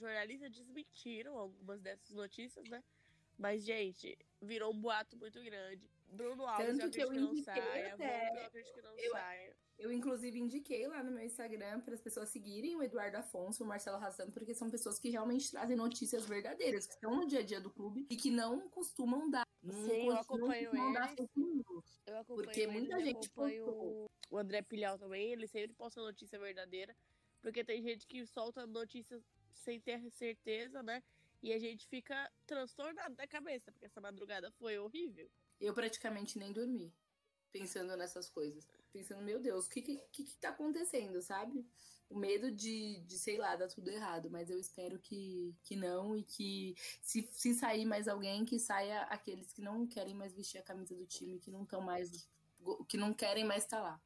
jornalistas 0.00 0.50
desmentiram 0.50 1.36
algumas 1.36 1.80
dessas 1.80 2.10
notícias, 2.10 2.68
né? 2.68 2.82
Mas, 3.38 3.64
gente, 3.64 4.16
virou 4.40 4.72
um 4.72 4.80
boato 4.80 5.16
muito 5.16 5.42
grande. 5.42 5.90
Bruno 6.12 6.46
Alves, 6.46 6.66
Tanto 6.66 6.84
eu 6.84 6.90
que 6.90 7.00
eu 7.00 7.10
que 7.10 7.18
não 7.18 7.36
saia. 7.42 7.94
Até... 7.94 8.28
eu 8.36 8.46
acredito 8.46 8.74
que 8.74 8.82
não 8.82 8.98
eu, 8.98 9.10
saia. 9.12 9.56
Eu, 9.78 9.90
inclusive, 9.90 10.38
indiquei 10.38 10.86
lá 10.86 11.02
no 11.02 11.10
meu 11.10 11.24
Instagram 11.24 11.80
para 11.80 11.94
as 11.94 12.00
pessoas 12.00 12.28
seguirem 12.28 12.76
o 12.76 12.82
Eduardo 12.82 13.16
Afonso, 13.16 13.64
o 13.64 13.66
Marcelo 13.66 13.98
Razan, 13.98 14.30
porque 14.30 14.54
são 14.54 14.70
pessoas 14.70 14.98
que 14.98 15.08
realmente 15.08 15.50
trazem 15.50 15.76
notícias 15.76 16.26
verdadeiras, 16.26 16.86
que 16.86 16.94
estão 16.94 17.16
no 17.16 17.26
dia 17.26 17.40
a 17.40 17.42
dia 17.42 17.60
do 17.60 17.70
clube 17.70 18.06
e 18.10 18.16
que 18.16 18.30
não 18.30 18.68
costumam 18.68 19.30
dar. 19.30 19.46
Não 19.62 19.88
Sim, 19.88 20.08
eu 20.08 20.16
acompanho 20.16 20.70
eles. 20.70 22.00
Eu 22.06 22.18
acompanho 22.18 22.44
porque 22.44 22.66
muita 22.66 23.00
gente 23.00 23.26
acompanho 23.26 24.08
o 24.30 24.38
André 24.38 24.62
Pilhal 24.62 24.98
também, 24.98 25.32
ele 25.32 25.46
sempre 25.46 25.74
posta 25.74 26.00
notícia 26.00 26.38
verdadeira, 26.38 26.96
porque 27.40 27.64
tem 27.64 27.82
gente 27.82 28.06
que 28.06 28.24
solta 28.26 28.66
notícias 28.66 29.22
sem 29.54 29.80
ter 29.80 30.10
certeza, 30.10 30.82
né? 30.82 31.02
E 31.42 31.52
a 31.52 31.58
gente 31.58 31.86
fica 31.88 32.30
transtornado 32.46 33.14
da 33.16 33.26
cabeça, 33.26 33.72
porque 33.72 33.86
essa 33.86 34.00
madrugada 34.00 34.50
foi 34.52 34.78
horrível. 34.78 35.28
Eu 35.60 35.74
praticamente 35.74 36.38
nem 36.38 36.52
dormi 36.52 36.92
pensando 37.52 37.94
nessas 37.96 38.28
coisas. 38.28 38.66
pensando, 38.92 39.22
meu 39.22 39.40
Deus, 39.40 39.66
o 39.66 39.70
que, 39.70 39.82
que, 39.82 39.98
que 40.10 40.36
tá 40.38 40.48
acontecendo, 40.48 41.20
sabe? 41.20 41.64
O 42.08 42.18
medo 42.18 42.50
de, 42.50 43.00
de, 43.02 43.18
sei 43.18 43.38
lá, 43.38 43.54
dar 43.54 43.68
tudo 43.68 43.90
errado, 43.90 44.30
mas 44.30 44.50
eu 44.50 44.58
espero 44.58 44.98
que, 44.98 45.54
que 45.62 45.76
não 45.76 46.16
e 46.16 46.22
que 46.22 46.74
se, 47.00 47.26
se 47.30 47.54
sair 47.54 47.84
mais 47.84 48.08
alguém, 48.08 48.44
que 48.44 48.58
saia 48.58 49.02
aqueles 49.02 49.52
que 49.52 49.62
não 49.62 49.86
querem 49.86 50.14
mais 50.14 50.34
vestir 50.34 50.58
a 50.58 50.62
camisa 50.62 50.94
do 50.94 51.06
time, 51.06 51.38
que 51.38 51.50
não 51.50 51.62
estão 51.62 51.80
mais. 51.80 52.28
que 52.88 52.96
não 52.96 53.14
querem 53.14 53.44
mais 53.44 53.64
estar 53.64 53.78
tá 53.78 53.82
lá. 53.82 54.02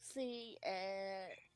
Sim, 0.00 0.56
é... 0.62 1.47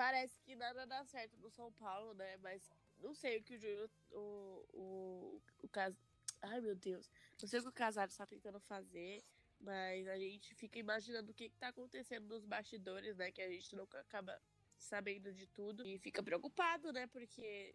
parece 0.00 0.40
que 0.40 0.56
nada 0.56 0.86
dá 0.86 1.04
certo 1.04 1.36
no 1.36 1.50
São 1.50 1.70
Paulo, 1.72 2.14
né? 2.14 2.38
Mas 2.38 2.70
não 2.98 3.12
sei 3.12 3.36
o 3.36 3.42
que 3.42 3.56
o 3.56 3.58
Júlio, 3.58 3.90
o, 4.10 4.64
o, 4.72 5.42
o 5.62 5.68
caso. 5.68 5.98
Ai, 6.40 6.58
meu 6.62 6.74
Deus. 6.74 7.10
Não 7.38 7.46
sei 7.46 7.60
o 7.60 7.64
que 7.64 7.68
o 7.68 7.72
Casares 7.72 8.14
está 8.14 8.24
tentando 8.24 8.58
fazer, 8.60 9.22
mas 9.60 10.08
a 10.08 10.16
gente 10.16 10.54
fica 10.54 10.78
imaginando 10.78 11.32
o 11.32 11.34
que, 11.34 11.44
está 11.44 11.68
acontecendo 11.68 12.26
nos 12.28 12.46
bastidores, 12.46 13.18
né? 13.18 13.30
Que 13.30 13.42
a 13.42 13.50
gente 13.50 13.76
nunca 13.76 14.00
acaba 14.00 14.40
sabendo 14.78 15.34
de 15.34 15.46
tudo. 15.48 15.86
E 15.86 15.98
fica 15.98 16.22
preocupado, 16.22 16.94
né? 16.94 17.06
Porque, 17.06 17.74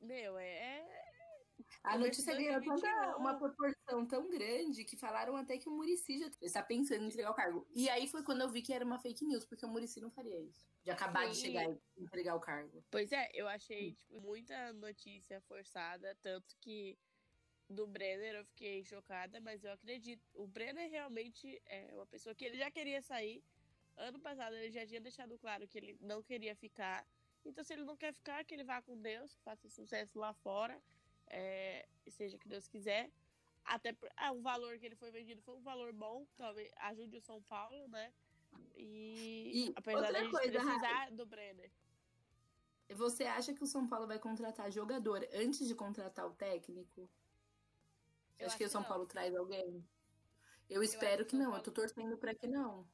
meu, 0.00 0.38
é, 0.38 0.46
é 0.46 0.99
a 1.82 1.96
notícia 1.96 2.34
ganhou 2.34 2.60
tanta, 2.60 3.16
uma 3.16 3.36
proporção 3.38 4.06
tão 4.06 4.28
grande 4.28 4.84
que 4.84 4.96
falaram 4.96 5.36
até 5.36 5.56
que 5.56 5.68
o 5.68 5.72
Murici 5.72 6.18
já 6.18 6.30
está 6.42 6.62
pensando 6.62 7.04
em 7.04 7.06
entregar 7.06 7.30
o 7.30 7.34
cargo. 7.34 7.66
E 7.74 7.88
aí 7.88 8.06
foi 8.06 8.22
quando 8.22 8.42
eu 8.42 8.50
vi 8.50 8.60
que 8.60 8.72
era 8.72 8.84
uma 8.84 8.98
fake 8.98 9.24
news, 9.24 9.44
porque 9.44 9.64
o 9.64 9.68
Murici 9.68 10.00
não 10.00 10.10
faria 10.10 10.38
isso. 10.40 10.68
De 10.84 10.90
acabar 10.90 11.24
Sim. 11.26 11.30
de 11.30 11.36
chegar 11.38 11.64
e 11.70 12.02
entregar 12.02 12.34
o 12.34 12.40
cargo. 12.40 12.84
Pois 12.90 13.10
é, 13.12 13.30
eu 13.32 13.48
achei 13.48 13.92
tipo, 13.94 14.20
muita 14.20 14.72
notícia 14.74 15.40
forçada, 15.42 16.16
tanto 16.20 16.54
que 16.60 16.98
do 17.68 17.86
Brenner 17.86 18.34
eu 18.34 18.44
fiquei 18.44 18.84
chocada, 18.84 19.40
mas 19.40 19.64
eu 19.64 19.72
acredito. 19.72 20.22
O 20.34 20.46
Brenner 20.46 20.90
realmente 20.90 21.60
é 21.66 21.90
uma 21.94 22.06
pessoa 22.06 22.34
que 22.34 22.44
ele 22.44 22.58
já 22.58 22.70
queria 22.70 23.00
sair. 23.00 23.42
Ano 23.96 24.20
passado 24.20 24.54
ele 24.54 24.70
já 24.70 24.86
tinha 24.86 25.00
deixado 25.00 25.38
claro 25.38 25.66
que 25.66 25.78
ele 25.78 25.96
não 26.00 26.22
queria 26.22 26.54
ficar. 26.54 27.06
Então, 27.44 27.64
se 27.64 27.72
ele 27.72 27.84
não 27.84 27.96
quer 27.96 28.12
ficar, 28.12 28.44
que 28.44 28.54
ele 28.54 28.64
vá 28.64 28.82
com 28.82 29.00
Deus, 29.00 29.32
que 29.32 29.42
faça 29.42 29.68
sucesso 29.68 30.18
lá 30.18 30.34
fora 30.34 30.80
é, 31.30 31.86
seja 32.08 32.36
que 32.36 32.48
Deus 32.48 32.68
quiser. 32.68 33.10
Até 33.64 33.96
ah, 34.16 34.32
o 34.32 34.40
valor 34.40 34.78
que 34.78 34.86
ele 34.86 34.96
foi 34.96 35.10
vendido 35.10 35.42
foi 35.42 35.54
um 35.54 35.62
valor 35.62 35.92
bom, 35.92 36.26
talvez 36.36 36.70
ajude 36.76 37.16
o 37.16 37.20
São 37.20 37.40
Paulo, 37.42 37.86
né? 37.88 38.12
E, 38.76 39.68
e 39.68 39.72
apesar 39.76 40.12
da 40.12 40.20
gente 40.20 40.30
coisa, 40.30 40.60
precisar 40.60 41.10
do 41.12 41.26
Brenner. 41.26 41.70
Você 42.90 43.24
acha 43.24 43.54
que 43.54 43.62
o 43.62 43.66
São 43.66 43.86
Paulo 43.86 44.06
vai 44.06 44.18
contratar 44.18 44.70
jogador 44.72 45.26
antes 45.32 45.68
de 45.68 45.74
contratar 45.74 46.26
o 46.26 46.34
técnico? 46.34 47.08
Eu 48.38 48.46
acho, 48.46 48.56
que 48.56 48.64
o 48.64 48.68
São 48.68 48.82
Paulo 48.82 49.06
traz 49.06 49.34
alguém. 49.36 49.86
Eu 50.68 50.82
espero 50.82 51.22
eu 51.22 51.26
que, 51.26 51.32
que 51.32 51.36
não, 51.36 51.50
Paulo... 51.50 51.58
eu 51.58 51.62
tô 51.62 51.70
torcendo 51.70 52.16
para 52.16 52.34
que 52.34 52.48
não. 52.48 52.88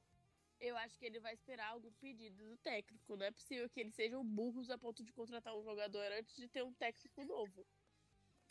Eu 0.59 0.77
acho 0.79 0.99
que 0.99 1.05
ele 1.07 1.20
vai 1.20 1.35
esperar 1.35 1.68
algum 1.68 1.92
pedido 1.92 2.44
do 2.49 2.57
técnico. 2.59 3.16
Não 3.16 3.27
é 3.27 3.31
possível 3.31 3.68
que 3.70 3.81
eles 3.81 3.94
sejam 3.94 4.25
burros 4.25 4.70
a 4.70 4.77
ponto 4.77 5.05
de 5.05 5.12
contratar 5.12 5.57
um 5.57 5.62
jogador 5.62 6.11
antes 6.12 6.35
de 6.37 6.49
ter 6.49 6.64
um 6.64 6.72
técnico 6.72 7.25
novo. 7.25 7.66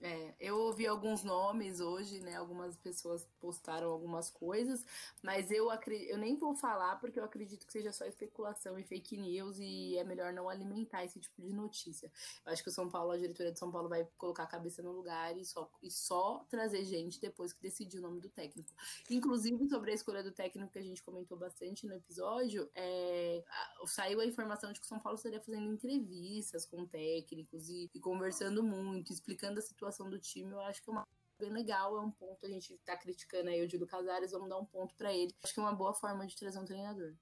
É, 0.01 0.36
eu 0.39 0.58
ouvi 0.58 0.86
alguns 0.86 1.23
nomes 1.23 1.79
hoje, 1.79 2.19
né? 2.19 2.36
Algumas 2.36 2.75
pessoas 2.75 3.25
postaram 3.39 3.89
algumas 3.89 4.29
coisas, 4.29 4.86
mas 5.23 5.49
eu, 5.51 5.69
acredito, 5.69 6.10
eu 6.10 6.17
nem 6.17 6.36
vou 6.36 6.53
falar 6.53 6.97
porque 6.97 7.19
eu 7.19 7.23
acredito 7.23 7.65
que 7.65 7.71
seja 7.71 7.93
só 7.93 8.05
especulação 8.05 8.77
e 8.77 8.84
fake 8.84 9.15
news 9.17 9.58
e 9.58 9.97
é 9.97 10.03
melhor 10.03 10.34
não 10.34 10.49
alimentar 10.49 11.05
esse 11.05 11.19
tipo 11.19 11.41
de 11.41 11.53
notícia. 11.53 12.12
Eu 12.45 12.51
acho 12.51 12.62
que 12.62 12.69
o 12.69 12.73
São 12.73 12.89
Paulo, 12.89 13.12
a 13.12 13.17
diretoria 13.17 13.53
de 13.53 13.60
São 13.60 13.71
Paulo, 13.71 13.88
vai 13.88 14.05
colocar 14.17 14.43
a 14.43 14.47
cabeça 14.47 14.84
no 14.84 14.91
lugar 14.91 15.38
e 15.38 15.45
só, 15.45 15.71
e 15.81 15.89
só 15.89 16.45
trazer 16.49 16.84
gente 16.84 17.19
depois 17.19 17.53
que 17.53 17.62
decidir 17.62 17.99
o 17.99 18.01
nome 18.01 18.19
do 18.19 18.29
técnico. 18.29 18.73
Inclusive, 19.10 19.67
sobre 19.69 19.91
a 19.91 19.95
escolha 19.95 20.21
do 20.21 20.31
técnico 20.31 20.73
que 20.73 20.79
a 20.79 20.84
gente 20.84 21.01
comentou 21.03 21.38
bastante 21.38 21.88
no 21.88 21.93
episódio, 21.93 22.69
é, 22.75 23.43
saiu 23.88 24.19
a 24.19 24.25
informação 24.25 24.73
de 24.73 24.79
que 24.79 24.86
o 24.86 24.89
São 24.89 24.99
Paulo 24.99 25.15
estaria 25.15 25.39
fazendo 25.39 25.71
entrevistas 25.71 26.65
com 26.65 26.86
técnicos 26.86 27.69
e, 27.69 27.89
e 27.93 27.99
conversando 27.99 28.62
muito, 28.62 29.13
explicando 29.13 29.60
a 29.60 29.62
situação 29.62 29.85
situação 29.86 30.10
do 30.10 30.19
time, 30.19 30.52
eu 30.52 30.62
acho 30.62 30.82
que 30.82 30.89
é 30.89 30.93
uma 30.93 31.08
bem 31.38 31.52
legal, 31.52 31.98
é 31.98 32.02
um 32.02 32.12
ponto, 32.12 32.45
a 32.45 32.50
gente 32.50 32.78
tá 32.80 32.98
criticando 32.98 33.50
aí 33.50 33.63
o 33.63 33.69
Júlio 33.69 33.86
Casares, 33.86 34.32
vamos 34.32 34.50
dar 34.50 34.58
um 34.58 34.65
ponto 34.65 34.95
para 34.95 35.13
ele. 35.13 35.36
Acho 35.43 35.54
que 35.54 35.60
é 35.60 35.63
uma 35.63 35.76
boa 35.76 35.93
forma 35.93 36.26
de 36.26 36.36
trazer 36.36 36.58
um 36.60 36.65
treinador. 36.65 37.13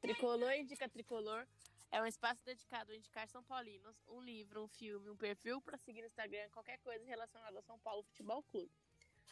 Tricolor 0.00 0.52
Indica 0.52 0.88
Tricolor 0.88 1.46
é 1.90 2.00
um 2.00 2.06
espaço 2.06 2.40
dedicado 2.44 2.92
a 2.92 2.96
indicar 2.96 3.28
São 3.28 3.42
Paulinos, 3.42 3.96
um 4.06 4.20
livro, 4.20 4.62
um 4.62 4.68
filme, 4.68 5.10
um 5.10 5.16
perfil 5.16 5.60
para 5.60 5.76
seguir 5.78 6.02
no 6.02 6.06
Instagram, 6.06 6.48
qualquer 6.50 6.78
coisa 6.78 7.04
relacionada 7.04 7.56
ao 7.56 7.62
São 7.62 7.78
Paulo 7.80 8.04
Futebol 8.04 8.42
Clube. 8.44 8.70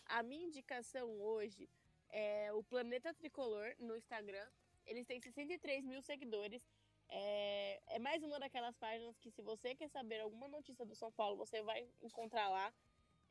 A 0.06 0.22
minha 0.22 0.46
indicação 0.46 1.08
hoje 1.20 1.70
é 2.10 2.52
o 2.52 2.64
Planeta 2.64 3.14
Tricolor 3.14 3.74
no 3.78 3.96
Instagram. 3.96 4.46
Eles 4.84 5.06
têm 5.06 5.20
63 5.20 5.84
mil 5.84 6.02
seguidores 6.02 6.66
é, 7.16 7.80
é 7.86 7.98
mais 8.00 8.24
uma 8.24 8.40
daquelas 8.40 8.76
páginas 8.76 9.16
que, 9.18 9.30
se 9.30 9.40
você 9.40 9.72
quer 9.74 9.88
saber 9.88 10.20
alguma 10.20 10.48
notícia 10.48 10.84
do 10.84 10.96
São 10.96 11.12
Paulo, 11.12 11.36
você 11.36 11.62
vai 11.62 11.86
encontrar 12.02 12.48
lá. 12.48 12.74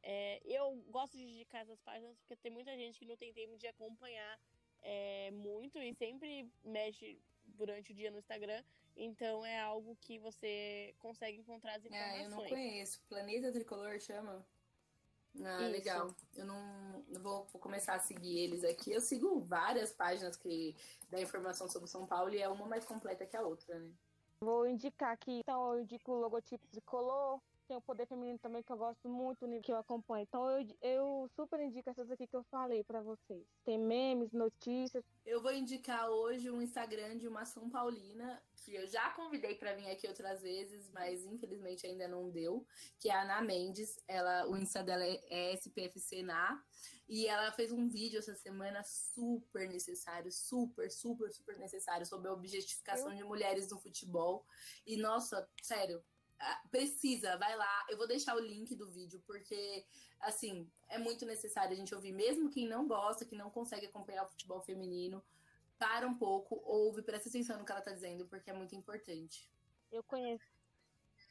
É, 0.01 0.41
eu 0.45 0.75
gosto 0.89 1.17
de 1.17 1.23
indicar 1.23 1.61
essas 1.61 1.81
páginas 1.81 2.17
porque 2.19 2.35
tem 2.37 2.51
muita 2.51 2.75
gente 2.77 2.97
que 2.97 3.05
não 3.05 3.17
tem 3.17 3.33
tempo 3.33 3.57
de 3.57 3.67
acompanhar 3.67 4.39
é, 4.81 5.31
muito 5.31 5.79
e 5.79 5.93
sempre 5.93 6.49
mexe 6.63 7.19
durante 7.43 7.91
o 7.91 7.95
dia 7.95 8.09
no 8.09 8.19
Instagram. 8.19 8.63
Então 8.95 9.45
é 9.45 9.59
algo 9.59 9.97
que 9.99 10.17
você 10.17 10.95
consegue 10.99 11.39
encontrar 11.39 11.75
as 11.75 11.85
informações. 11.85 12.21
É, 12.21 12.25
eu 12.25 12.29
não 12.29 12.45
conheço. 12.45 13.01
Planeta 13.09 13.51
Tricolor 13.51 13.99
chama? 13.99 14.45
Ah, 15.41 15.61
Isso. 15.63 15.71
legal. 15.71 16.15
Eu 16.35 16.45
não, 16.45 17.03
vou, 17.21 17.45
vou, 17.51 17.61
começar 17.61 17.95
a 17.95 17.99
seguir 17.99 18.37
eles 18.39 18.63
aqui. 18.63 18.91
Eu 18.91 19.01
sigo 19.01 19.39
várias 19.41 19.91
páginas 19.91 20.35
que 20.35 20.75
dá 21.09 21.19
informação 21.21 21.67
sobre 21.69 21.89
São 21.89 22.05
Paulo 22.05 22.33
e 22.33 22.41
é 22.41 22.47
uma 22.47 22.67
mais 22.67 22.85
completa 22.85 23.25
que 23.25 23.35
a 23.35 23.41
outra, 23.41 23.79
né? 23.79 23.89
Vou 24.41 24.67
indicar 24.67 25.11
aqui, 25.11 25.39
então 25.39 25.73
eu 25.73 25.81
indico 25.81 26.11
o 26.11 26.19
logotipo 26.19 26.67
tricolor, 26.67 27.39
tem 27.67 27.77
o 27.77 27.81
Poder 27.81 28.05
Feminino 28.07 28.39
também, 28.39 28.61
que 28.61 28.71
eu 28.71 28.77
gosto 28.77 29.07
muito, 29.09 29.47
que 29.61 29.71
eu 29.71 29.77
acompanho. 29.77 30.23
Então 30.23 30.49
eu, 30.49 30.67
eu 30.81 31.29
super 31.35 31.59
indico 31.59 31.89
essas 31.89 32.09
aqui 32.11 32.27
que 32.27 32.35
eu 32.35 32.43
falei 32.43 32.83
para 32.83 33.01
vocês. 33.01 33.45
Tem 33.63 33.77
memes, 33.77 34.31
notícias. 34.31 35.03
Eu 35.25 35.41
vou 35.41 35.53
indicar 35.53 36.09
hoje 36.09 36.49
um 36.49 36.61
Instagram 36.61 37.17
de 37.17 37.27
uma 37.27 37.45
São 37.45 37.69
Paulina, 37.69 38.41
que 38.55 38.75
eu 38.75 38.87
já 38.87 39.09
convidei 39.11 39.55
para 39.55 39.73
vir 39.73 39.89
aqui 39.89 40.07
outras 40.07 40.41
vezes, 40.41 40.89
mas 40.91 41.25
infelizmente 41.25 41.87
ainda 41.87 42.07
não 42.07 42.29
deu, 42.29 42.65
que 42.99 43.09
é 43.09 43.13
a 43.13 43.23
Ana 43.23 43.41
Mendes. 43.41 43.99
Ela, 44.07 44.47
o 44.47 44.57
Insta 44.57 44.83
dela 44.83 45.03
é 45.05 45.53
SPFCNA. 45.53 46.63
E 47.07 47.27
ela 47.27 47.51
fez 47.51 47.71
um 47.71 47.87
vídeo 47.87 48.19
essa 48.19 48.33
semana 48.33 48.81
super 48.83 49.67
necessário, 49.67 50.31
super, 50.31 50.89
super, 50.89 51.31
super 51.31 51.57
necessário 51.57 52.05
sobre 52.05 52.29
a 52.29 52.33
objetificação 52.33 53.11
eu... 53.11 53.17
de 53.17 53.23
mulheres 53.23 53.69
no 53.69 53.77
futebol. 53.77 54.45
E 54.85 54.95
nossa, 54.95 55.47
sério, 55.61 56.01
precisa, 56.71 57.37
vai 57.37 57.55
lá. 57.55 57.85
Eu 57.89 57.97
vou 57.97 58.07
deixar 58.07 58.35
o 58.35 58.39
link 58.39 58.75
do 58.75 58.89
vídeo, 58.89 59.21
porque, 59.25 59.85
assim, 60.19 60.69
é 60.87 60.97
muito 60.97 61.25
necessário 61.25 61.73
a 61.73 61.75
gente 61.75 61.93
ouvir, 61.93 62.11
mesmo 62.11 62.49
quem 62.49 62.67
não 62.67 62.87
gosta, 62.87 63.25
que 63.25 63.35
não 63.35 63.49
consegue 63.49 63.85
acompanhar 63.85 64.25
o 64.25 64.29
futebol 64.29 64.61
feminino, 64.61 65.23
para 65.77 66.07
um 66.07 66.13
pouco, 66.13 66.61
ouve, 66.65 67.01
presta 67.01 67.29
atenção 67.29 67.57
no 67.57 67.65
que 67.65 67.71
ela 67.71 67.81
tá 67.81 67.91
dizendo, 67.91 68.25
porque 68.27 68.49
é 68.49 68.53
muito 68.53 68.75
importante. 68.75 69.49
Eu 69.91 70.03
conheço. 70.03 70.45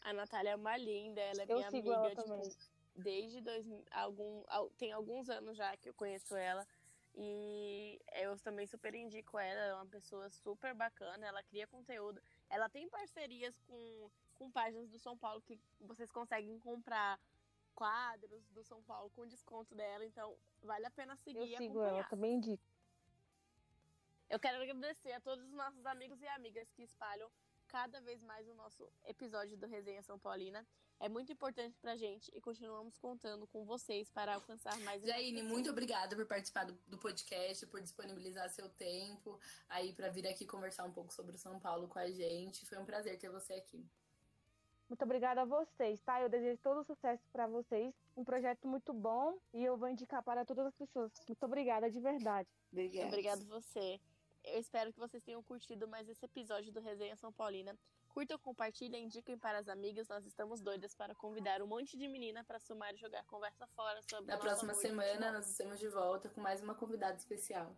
A 0.03 0.13
Natália 0.13 0.51
é 0.51 0.57
uma 0.57 0.77
linda, 0.77 1.21
ela 1.21 1.43
é 1.43 1.47
eu 1.49 1.57
minha 1.57 1.69
amiga, 1.69 2.11
tipo, 2.11 2.23
também. 2.23 2.57
desde 2.97 3.41
dois, 3.41 3.65
algum, 3.91 4.43
tem 4.77 4.93
alguns 4.93 5.31
anos 5.31 5.57
já 5.57 5.77
que 5.77 5.89
eu 5.89 5.95
conheço 5.95 6.35
ela. 6.37 6.67
E 7.15 8.01
eu 8.15 8.39
também 8.39 8.67
super 8.67 8.95
indico 8.95 9.39
ela, 9.39 9.61
é 9.61 9.75
uma 9.75 9.87
pessoa 9.87 10.31
super 10.31 10.75
bacana, 10.75 11.27
ela 11.27 11.43
cria 11.43 11.67
conteúdo. 11.67 12.21
Ela 12.49 12.69
tem 12.69 12.89
parcerias 12.89 13.55
com 13.69 14.11
com 14.43 14.51
páginas 14.51 14.91
do 14.91 14.99
São 14.99 15.17
Paulo 15.17 15.41
que 15.43 15.59
vocês 15.81 16.11
conseguem 16.11 16.59
comprar 16.59 17.21
quadros 17.77 18.45
do 18.51 18.65
São 18.65 18.83
Paulo 18.83 19.09
com 19.11 19.25
desconto 19.27 19.73
dela, 19.75 20.05
então 20.05 20.37
vale 20.63 20.85
a 20.85 20.91
pena 20.91 21.17
seguir 21.17 21.39
Eu 21.39 21.45
e 21.45 21.57
sigo 21.57 21.79
acompanhar. 21.79 22.01
ela, 22.01 22.09
também 22.09 22.35
indico. 22.35 22.63
Eu 24.29 24.41
quero 24.41 24.61
agradecer 24.61 25.13
a 25.13 25.21
todos 25.21 25.45
os 25.45 25.53
nossos 25.53 25.87
amigos 25.87 26.21
e 26.21 26.27
amigas 26.27 26.69
que 26.73 26.83
espalham 26.83 27.31
cada 27.69 28.01
vez 28.01 28.21
mais 28.23 28.49
o 28.49 28.55
nosso 28.55 28.91
episódio 29.05 29.57
do 29.57 29.67
Resenha 29.67 30.03
São 30.03 30.19
Paulina. 30.19 30.67
É 30.99 31.09
muito 31.09 31.33
importante 31.33 31.79
pra 31.81 31.97
gente 31.97 32.31
e 32.35 32.41
continuamos 32.41 32.99
contando 32.99 33.47
com 33.47 33.65
vocês 33.65 34.11
para 34.11 34.35
alcançar 34.35 34.79
mais. 34.81 35.03
Jaine, 35.03 35.43
muito 35.43 35.71
obrigada 35.71 36.17
por 36.17 36.27
participar 36.27 36.65
do, 36.65 36.75
do, 36.87 36.99
podcast, 36.99 37.67
por 37.67 37.81
disponibilizar 37.81 38.49
seu 38.51 38.69
tempo 38.69 39.39
aí 39.69 39.93
para 39.93 40.11
vir 40.11 40.27
aqui 40.27 40.45
conversar 40.47 40.85
um 40.85 40.93
pouco 40.93 41.13
sobre 41.13 41.35
o 41.35 41.39
São 41.39 41.61
Paulo 41.61 41.89
com 41.89 41.99
a 41.99 42.11
gente. 42.11 42.67
Foi 42.67 42.79
um 42.79 42.85
prazer 42.85 43.19
ter 43.19 43.31
você 43.31 43.55
aqui. 43.55 43.89
Muito 44.93 45.05
obrigada 45.05 45.41
a 45.41 45.45
vocês, 45.47 45.99
tá? 46.03 46.21
Eu 46.21 46.29
desejo 46.29 46.61
todo 46.61 46.81
o 46.81 46.85
sucesso 46.85 47.27
para 47.33 47.47
vocês. 47.47 47.95
Um 48.15 48.23
projeto 48.23 48.69
muito 48.69 48.93
bom 48.93 49.39
e 49.51 49.65
eu 49.65 49.75
vou 49.75 49.89
indicar 49.89 50.23
para 50.23 50.45
todas 50.45 50.67
as 50.67 50.75
pessoas. 50.75 51.11
Muito 51.27 51.43
obrigada, 51.47 51.91
de 51.91 51.99
verdade. 51.99 52.47
Obrigada. 52.71 53.09
Obrigado 53.09 53.45
você. 53.47 53.99
Eu 54.45 54.61
espero 54.61 54.93
que 54.93 54.99
vocês 54.99 55.23
tenham 55.23 55.43
curtido 55.45 55.89
mais 55.89 56.07
esse 56.11 56.23
episódio 56.27 56.71
do 56.71 56.79
Resenha 56.79 57.17
São 57.17 57.33
Paulina. 57.33 57.75
Curtam, 58.11 58.39
compartilhem, 58.39 59.07
indiquem 59.07 59.39
para 59.39 59.61
as 59.61 59.69
amigas. 59.71 60.09
Nós 60.09 60.27
estamos 60.27 60.61
doidas 60.61 60.95
para 60.95 61.15
convidar 61.15 61.63
um 61.63 61.67
monte 61.67 61.97
de 61.97 62.07
menina 62.07 62.45
para 62.45 62.59
somar 62.59 62.93
e 62.93 62.99
jogar 62.99 63.25
conversa 63.25 63.67
fora 63.69 64.03
sobre. 64.03 64.27
Na 64.27 64.37
próxima 64.37 64.75
semana 64.75 65.33
nós 65.33 65.49
estamos 65.49 65.81
de 65.81 65.89
volta 65.89 66.29
com 66.29 66.43
mais 66.43 66.63
uma 66.63 66.75
convidada 66.75 67.17
especial. 67.17 67.75